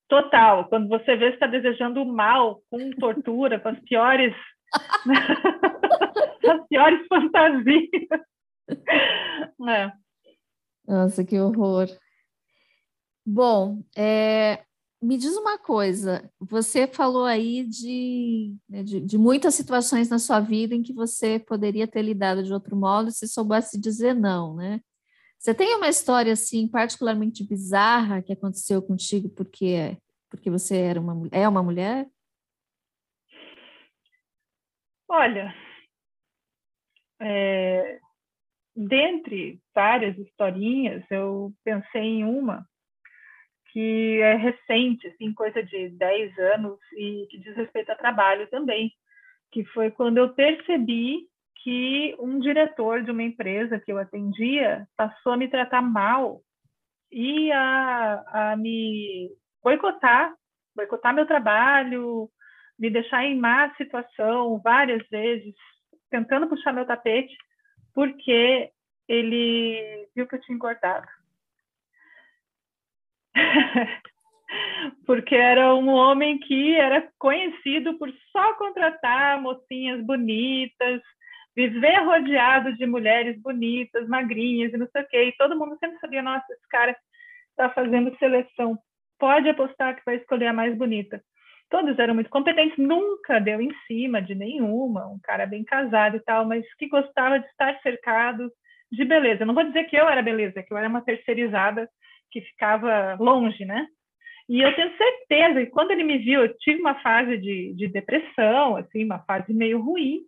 [0.08, 0.68] Total.
[0.68, 4.34] Quando você vê que está desejando o mal, com tortura, com as piores,
[6.50, 7.88] as piores fantasias.
[9.68, 9.92] É.
[10.86, 11.86] Nossa, que horror.
[13.24, 14.64] Bom, é,
[15.02, 20.38] me diz uma coisa, você falou aí de, né, de, de, muitas situações na sua
[20.38, 24.80] vida em que você poderia ter lidado de outro modo se soubesse dizer não, né?
[25.38, 29.98] Você tem uma história assim particularmente bizarra que aconteceu contigo porque
[30.30, 32.08] porque você era uma é uma mulher?
[35.08, 35.52] Olha,
[37.20, 37.98] é,
[38.74, 42.66] dentre várias historinhas, eu pensei em uma
[43.72, 48.92] que é recente, assim, coisa de 10 anos e que diz respeito a trabalho também,
[49.50, 51.26] que foi quando eu percebi
[51.62, 56.42] que um diretor de uma empresa que eu atendia passou a me tratar mal
[57.10, 59.30] e a, a me
[59.62, 60.34] boicotar,
[60.76, 62.28] boicotar meu trabalho,
[62.78, 65.54] me deixar em má situação várias vezes,
[66.10, 67.34] tentando puxar meu tapete,
[67.94, 68.70] porque
[69.08, 71.06] ele viu que eu tinha engordado.
[75.06, 81.00] porque era um homem que era conhecido por só contratar mocinhas bonitas,
[81.54, 85.24] viver rodeado de mulheres bonitas, magrinhas e não sei o quê.
[85.24, 86.96] E todo mundo sempre sabia, nossa, esse cara
[87.50, 88.78] está fazendo seleção.
[89.18, 91.22] Pode apostar que vai escolher a mais bonita.
[91.70, 96.20] Todos eram muito competentes, nunca deu em cima de nenhuma, um cara bem casado e
[96.20, 98.50] tal, mas que gostava de estar cercado
[98.90, 99.46] de beleza.
[99.46, 101.88] Não vou dizer que eu era beleza, que eu era uma terceirizada
[102.32, 103.86] que ficava longe, né?
[104.48, 107.86] E eu tenho certeza que quando ele me viu, eu tive uma fase de, de
[107.88, 110.22] depressão, assim, uma fase meio ruim,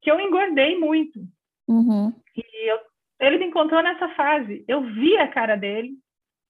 [0.00, 1.20] que eu engordei muito.
[1.66, 2.12] Uhum.
[2.36, 2.78] E eu,
[3.20, 4.64] ele me encontrou nessa fase.
[4.68, 5.94] Eu vi a cara dele,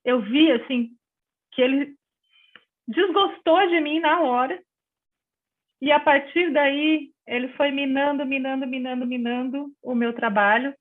[0.04, 0.90] eu vi, assim,
[1.52, 1.96] que ele
[2.86, 4.62] desgostou de mim na hora.
[5.80, 10.74] E a partir daí, ele foi minando, minando, minando, minando o meu trabalho,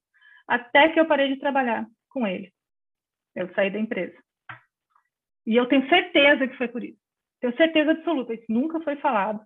[0.48, 2.53] até que eu parei de trabalhar com ele.
[3.36, 4.18] Eu saí da empresa.
[5.46, 6.98] E eu tenho certeza que foi por isso.
[7.42, 9.42] Tenho certeza absoluta, isso nunca foi falado,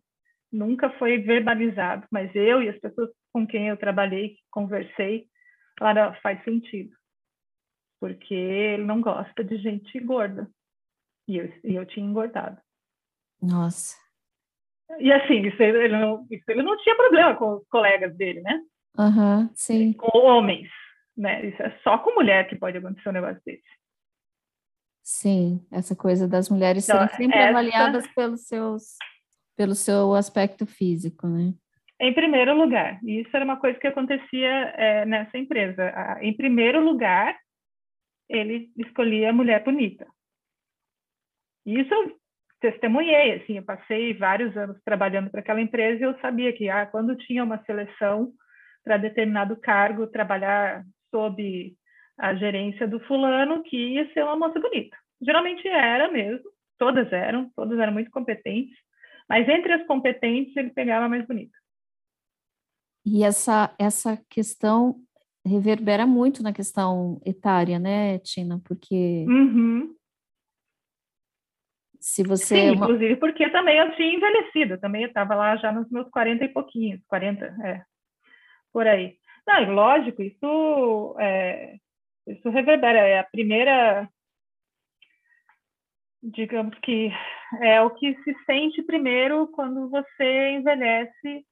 [0.51, 5.27] nunca foi verbalizado, mas eu e as pessoas com quem eu trabalhei, conversei,
[5.77, 6.95] falaram, faz sentido.
[7.99, 10.47] Porque ele não gosta de gente gorda.
[11.27, 12.59] E eu, e eu tinha engordado.
[13.41, 13.97] Nossa.
[14.99, 18.61] E assim, isso ele, não, isso ele não tinha problema com os colegas dele, né?
[18.97, 19.93] Uhum, sim.
[19.93, 20.69] Com homens,
[21.17, 21.45] né?
[21.47, 23.63] Isso é só com mulher que pode acontecer um negócio desse.
[25.03, 27.49] Sim, essa coisa das mulheres então, serem sempre essa...
[27.49, 28.97] avaliadas pelos seus,
[29.55, 31.53] pelo seu aspecto físico, né?
[31.99, 35.91] Em primeiro lugar, isso era uma coisa que acontecia é, nessa empresa.
[36.21, 37.35] Em primeiro lugar,
[38.29, 40.05] ele escolhia a mulher bonita.
[41.65, 42.15] Isso eu
[42.59, 46.85] testemunhei, assim, eu passei vários anos trabalhando para aquela empresa e eu sabia que ah,
[46.85, 48.31] quando tinha uma seleção
[48.83, 51.75] para determinado cargo, trabalhar sob
[52.17, 54.97] a gerência do fulano, que ia ser uma moça bonita.
[55.21, 58.75] Geralmente era mesmo, todas eram, todas eram muito competentes,
[59.29, 61.55] mas entre as competentes ele pegava a mais bonita.
[63.05, 64.95] E essa, essa questão
[65.45, 68.59] reverbera muito na questão etária, né, Tina?
[68.65, 69.95] Porque uhum.
[71.99, 72.55] Se você.
[72.55, 76.45] Sim, inclusive porque também eu tinha envelhecido, também eu estava lá já nos meus 40
[76.45, 77.83] e pouquinhos, 40, é,
[78.71, 79.17] por aí.
[79.47, 81.77] Não, lógico, isso, é,
[82.27, 84.09] isso reverbera, é a primeira,
[86.21, 87.09] digamos que
[87.61, 91.45] é o que se sente primeiro quando você envelhece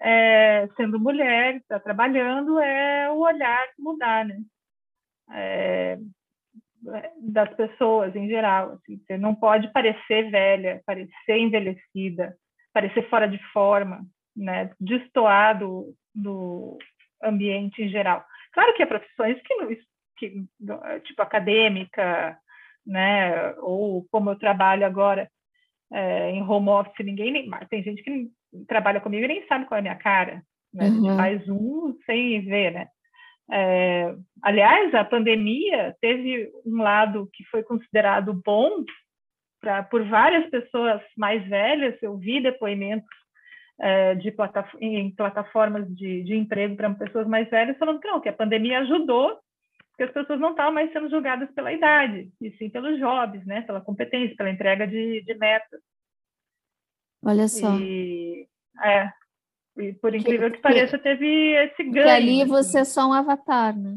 [0.00, 4.38] é, sendo mulher, está trabalhando, é o olhar mudar, né?
[5.32, 5.98] É,
[7.20, 8.72] das pessoas em geral.
[8.72, 12.36] Assim, você não pode parecer velha, parecer envelhecida,
[12.72, 14.70] parecer fora de forma, né?
[14.78, 16.78] destoar do, do
[17.22, 18.24] ambiente em geral.
[18.52, 19.78] Claro que há profissões que,
[20.18, 20.44] que
[21.04, 22.38] tipo acadêmica,
[22.86, 23.54] né?
[23.58, 25.28] ou como eu trabalho agora
[25.92, 28.28] é, em home office, ninguém nem, tem gente que
[28.66, 30.42] trabalha comigo e nem sabe qual é a minha cara.
[30.72, 30.86] Né?
[30.86, 31.16] Uhum.
[31.16, 32.88] Faz um sem ver, né?
[33.50, 38.84] É, aliás, a pandemia teve um lado que foi considerado bom
[39.60, 41.96] pra, por várias pessoas mais velhas.
[42.02, 43.08] Eu vi depoimentos
[43.80, 48.20] é, de plataf em plataformas de, de emprego para pessoas mais velhas falando que não,
[48.20, 49.38] que a pandemia ajudou,
[49.90, 53.62] porque as pessoas não estavam mais sendo julgadas pela idade, e sim pelos jobs, né,
[53.62, 55.80] pela competência, pela entrega de, de metas.
[57.24, 57.74] Olha só.
[57.78, 58.46] E,
[58.82, 59.10] é,
[59.76, 62.06] e por incrível que, que pareça, teve esse ganho.
[62.06, 62.50] Que ali assim.
[62.50, 63.96] você é só um avatar, né?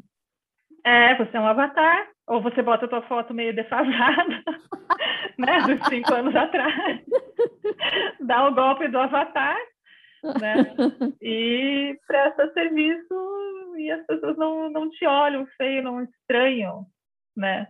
[0.83, 4.43] É, você é um avatar, ou você bota a tua foto meio defasada,
[5.37, 6.99] né, dos cinco anos atrás,
[8.21, 9.57] dá o golpe do avatar,
[10.23, 10.75] né,
[11.21, 16.85] e presta serviço e as pessoas não, não te olham feio, não estranham,
[17.35, 17.67] né.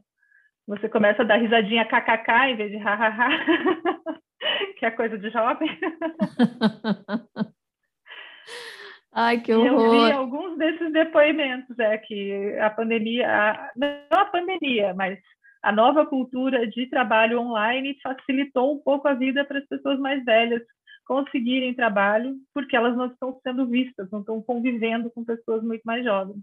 [0.68, 3.30] Você começa a dar risadinha kkk em vez de hahaha,
[4.78, 5.70] que é coisa de jovem.
[9.14, 9.68] Ai, que horror.
[9.68, 15.20] Eu vi alguns desses depoimentos, é que a pandemia, a, não a pandemia, mas
[15.62, 20.24] a nova cultura de trabalho online facilitou um pouco a vida para as pessoas mais
[20.24, 20.62] velhas
[21.06, 26.04] conseguirem trabalho, porque elas não estão sendo vistas, não estão convivendo com pessoas muito mais
[26.04, 26.41] jovens.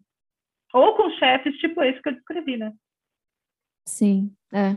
[0.72, 2.72] Ou com chefes tipo esse que eu descrevi, né?
[3.86, 4.76] Sim, é.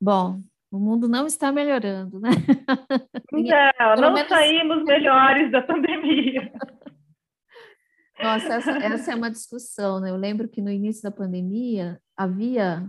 [0.00, 0.40] Bom,
[0.70, 2.30] o mundo não está melhorando, né?
[3.32, 4.28] Não, não menos...
[4.28, 6.52] saímos melhores da pandemia.
[8.22, 10.10] Nossa, essa, essa, é uma discussão, né?
[10.10, 12.88] Eu lembro que no início da pandemia havia.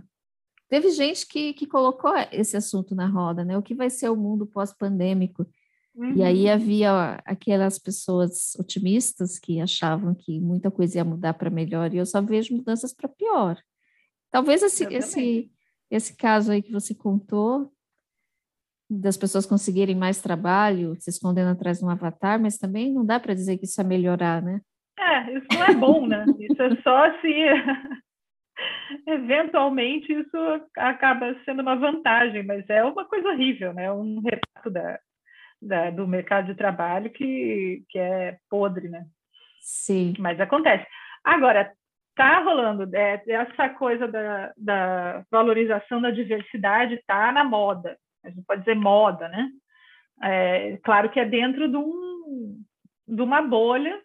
[0.74, 3.56] Teve gente que, que colocou esse assunto na roda, né?
[3.56, 5.46] O que vai ser o mundo pós-pandêmico?
[5.94, 6.16] Uhum.
[6.16, 6.52] E aí uhum.
[6.52, 12.04] havia aquelas pessoas otimistas que achavam que muita coisa ia mudar para melhor, e eu
[12.04, 13.56] só vejo mudanças para pior.
[14.32, 15.48] Talvez esse, esse,
[15.88, 17.72] esse caso aí que você contou
[18.90, 23.20] das pessoas conseguirem mais trabalho, se escondendo atrás de um avatar, mas também não dá
[23.20, 24.60] para dizer que isso é melhorar, né?
[24.98, 26.24] É, isso não é bom, né?
[26.36, 27.32] Isso é só se
[29.06, 30.36] eventualmente isso
[30.76, 33.90] acaba sendo uma vantagem, mas é uma coisa horrível, né?
[33.92, 34.98] Um retrato da,
[35.60, 39.04] da, do mercado de trabalho que, que é podre, né?
[39.60, 40.14] Sim.
[40.18, 40.86] Mas acontece.
[41.22, 41.72] Agora,
[42.14, 48.42] tá rolando é, essa coisa da, da valorização da diversidade tá na moda a gente
[48.46, 49.50] pode dizer moda, né?
[50.22, 52.62] É, claro que é dentro de, um,
[53.06, 54.00] de uma bolha,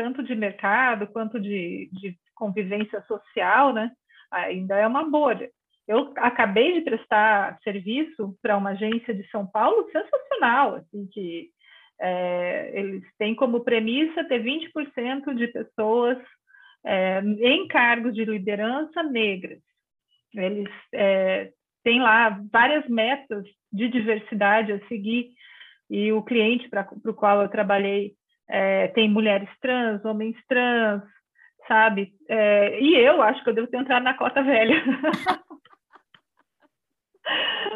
[0.00, 3.92] tanto de mercado quanto de, de convivência social, né?
[4.32, 5.50] Ainda é uma bolha.
[5.86, 11.50] Eu acabei de prestar serviço para uma agência de São Paulo sensacional, assim, que
[12.00, 16.16] é, eles têm como premissa ter 20% de pessoas
[16.82, 19.60] é, em cargos de liderança negras.
[20.34, 21.50] Eles é,
[21.84, 25.34] têm lá várias metas de diversidade a seguir,
[25.90, 28.14] e o cliente para o qual eu trabalhei
[28.50, 31.02] é, tem mulheres trans, homens trans,
[31.68, 32.12] sabe?
[32.28, 34.74] É, e eu acho que eu devo ter entrado na cota velha.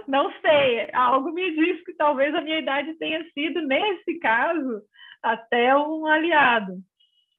[0.08, 4.82] Não sei, algo me diz que talvez a minha idade tenha sido, nesse caso,
[5.22, 6.74] até um aliado.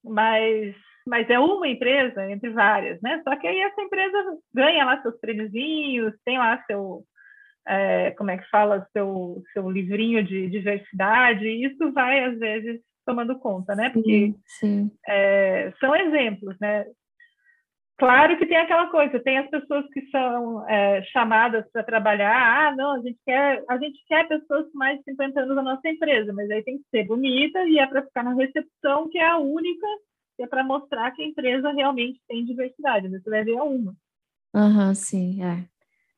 [0.02, 0.74] Mas,
[1.06, 3.22] mas é uma empresa entre várias, né?
[3.24, 7.04] Só que aí essa empresa ganha lá seus prêmiozinhos, tem lá seu,
[7.68, 12.80] é, como é que fala, seu, seu livrinho de diversidade, e isso vai, às vezes,
[13.06, 13.89] tomando conta, né?
[13.89, 14.91] Porque sim, sim.
[15.08, 16.86] É, são exemplos, né?
[17.97, 22.76] Claro que tem aquela coisa, tem as pessoas que são é, chamadas para trabalhar, ah,
[22.76, 25.88] não, a gente quer, a gente quer pessoas com mais de 50 anos na nossa
[25.88, 29.26] empresa, mas aí tem que ser bonita e é para ficar na recepção, que é
[29.26, 29.88] a única,
[30.36, 33.95] que é para mostrar que a empresa realmente tem diversidade, você vai ver a uma.
[34.53, 35.66] Aham, uhum, sim, é.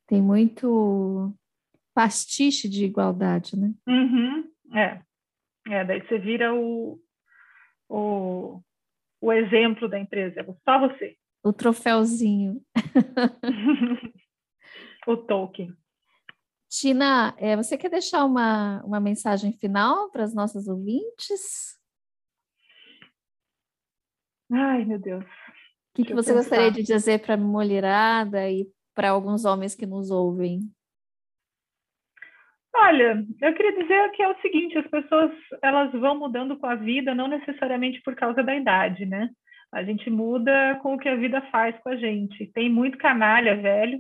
[0.07, 1.31] Tem muito
[1.93, 3.71] pastiche de igualdade, né?
[3.87, 5.01] Uhum, é.
[5.69, 6.99] É, daí você vira o,
[7.89, 8.61] o,
[9.21, 12.61] o exemplo da empresa, só você o troféuzinho.
[15.07, 15.73] o token.
[16.69, 21.77] Tina, é, você quer deixar uma, uma mensagem final para as nossas ouvintes?
[24.51, 25.23] Ai, meu Deus.
[25.23, 25.27] O
[25.95, 26.57] que, que você pensar.
[26.57, 30.69] gostaria de dizer para a mulherada e para alguns homens que nos ouvem?
[32.79, 35.31] Olha, eu queria dizer que é o seguinte, as pessoas
[35.63, 39.29] elas vão mudando com a vida, não necessariamente por causa da idade, né?
[39.73, 42.45] A gente muda com o que a vida faz com a gente.
[42.53, 43.99] Tem muito canalha velho,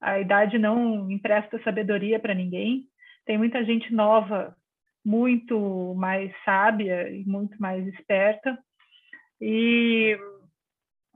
[0.00, 2.84] a idade não empresta sabedoria para ninguém.
[3.24, 4.54] Tem muita gente nova,
[5.04, 8.58] muito mais sábia e muito mais esperta.
[9.40, 10.18] E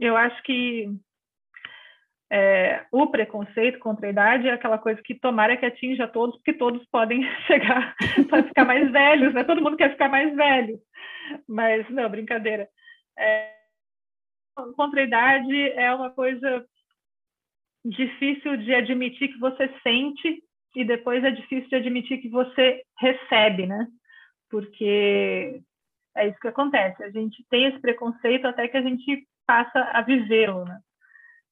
[0.01, 0.89] eu acho que
[2.37, 6.53] é, o preconceito contra a idade é aquela coisa que tomara que atinja todos, porque
[6.53, 7.95] todos podem chegar
[8.29, 9.45] para ficar mais velhos, né?
[9.45, 10.81] Todo mundo quer ficar mais velho.
[11.49, 12.69] Mas, não, brincadeira.
[13.17, 13.55] É,
[14.77, 16.67] contra a idade é uma coisa
[17.85, 20.43] difícil de admitir que você sente
[20.75, 23.87] e depois é difícil de admitir que você recebe, né?
[24.51, 25.61] Porque
[26.17, 27.01] é isso que acontece.
[27.05, 30.81] A gente tem esse preconceito até que a gente passa a vivê-lo, né?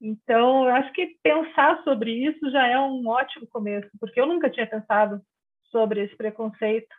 [0.03, 4.51] Então, eu acho que pensar sobre isso já é um ótimo começo, porque eu nunca
[4.51, 5.23] tinha pensado
[5.71, 6.93] sobre esse preconceito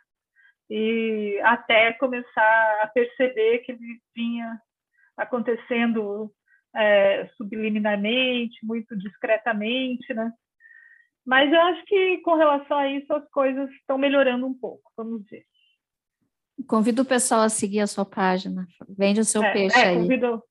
[0.70, 4.58] e até começar a perceber que ele vinha
[5.18, 6.32] acontecendo
[6.74, 10.32] é, subliminarmente, muito discretamente, né?
[11.26, 15.22] Mas eu acho que com relação a isso as coisas estão melhorando um pouco, vamos
[15.24, 15.44] dizer.
[16.66, 18.66] Convido o pessoal a seguir a sua página.
[18.88, 19.96] Vende o seu é, peixe é, aí.
[19.96, 20.42] Convido,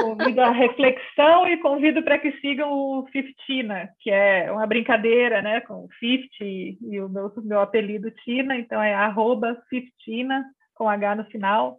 [0.00, 5.60] convido a reflexão e convido para que sigam o Fiftina, que é uma brincadeira, né,
[5.60, 11.16] com o Fifty e o meu, meu apelido Tina, então é arroba Fiftina, com H
[11.16, 11.78] no final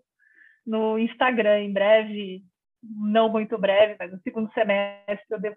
[0.68, 2.44] no Instagram em breve,
[2.84, 5.56] não muito breve, mas no segundo semestre eu devo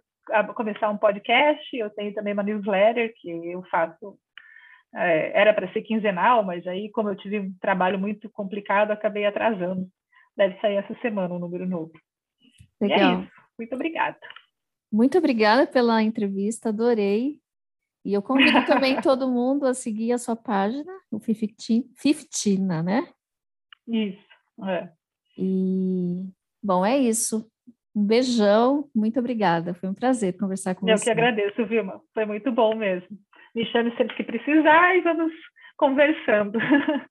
[0.55, 1.77] começar um podcast.
[1.77, 4.17] Eu tenho também uma newsletter que eu faço.
[4.95, 9.27] É, era para ser quinzenal, mas aí, como eu tive um trabalho muito complicado, acabei
[9.27, 9.87] atrasando.
[10.37, 11.93] Deve sair essa semana um número novo.
[12.81, 12.99] Legal.
[12.99, 13.33] E é isso.
[13.59, 14.19] Muito obrigada.
[14.93, 17.39] Muito obrigada pela entrevista, adorei.
[18.05, 23.07] E eu convido também todo mundo a seguir a sua página, o Fiftina, né?
[23.87, 24.25] Isso,
[24.67, 24.91] é.
[25.37, 26.25] E,
[26.63, 27.47] bom, é isso.
[27.95, 29.75] Um beijão, muito obrigada.
[29.75, 31.03] Foi um prazer conversar com Eu você.
[31.03, 32.01] Eu que agradeço, Vilma.
[32.15, 33.09] Foi muito bom mesmo.
[33.55, 35.33] Me chame sempre que precisar e vamos
[35.77, 36.59] conversando.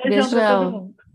[0.00, 0.30] Beijão, beijão.
[0.30, 1.07] para todo mundo.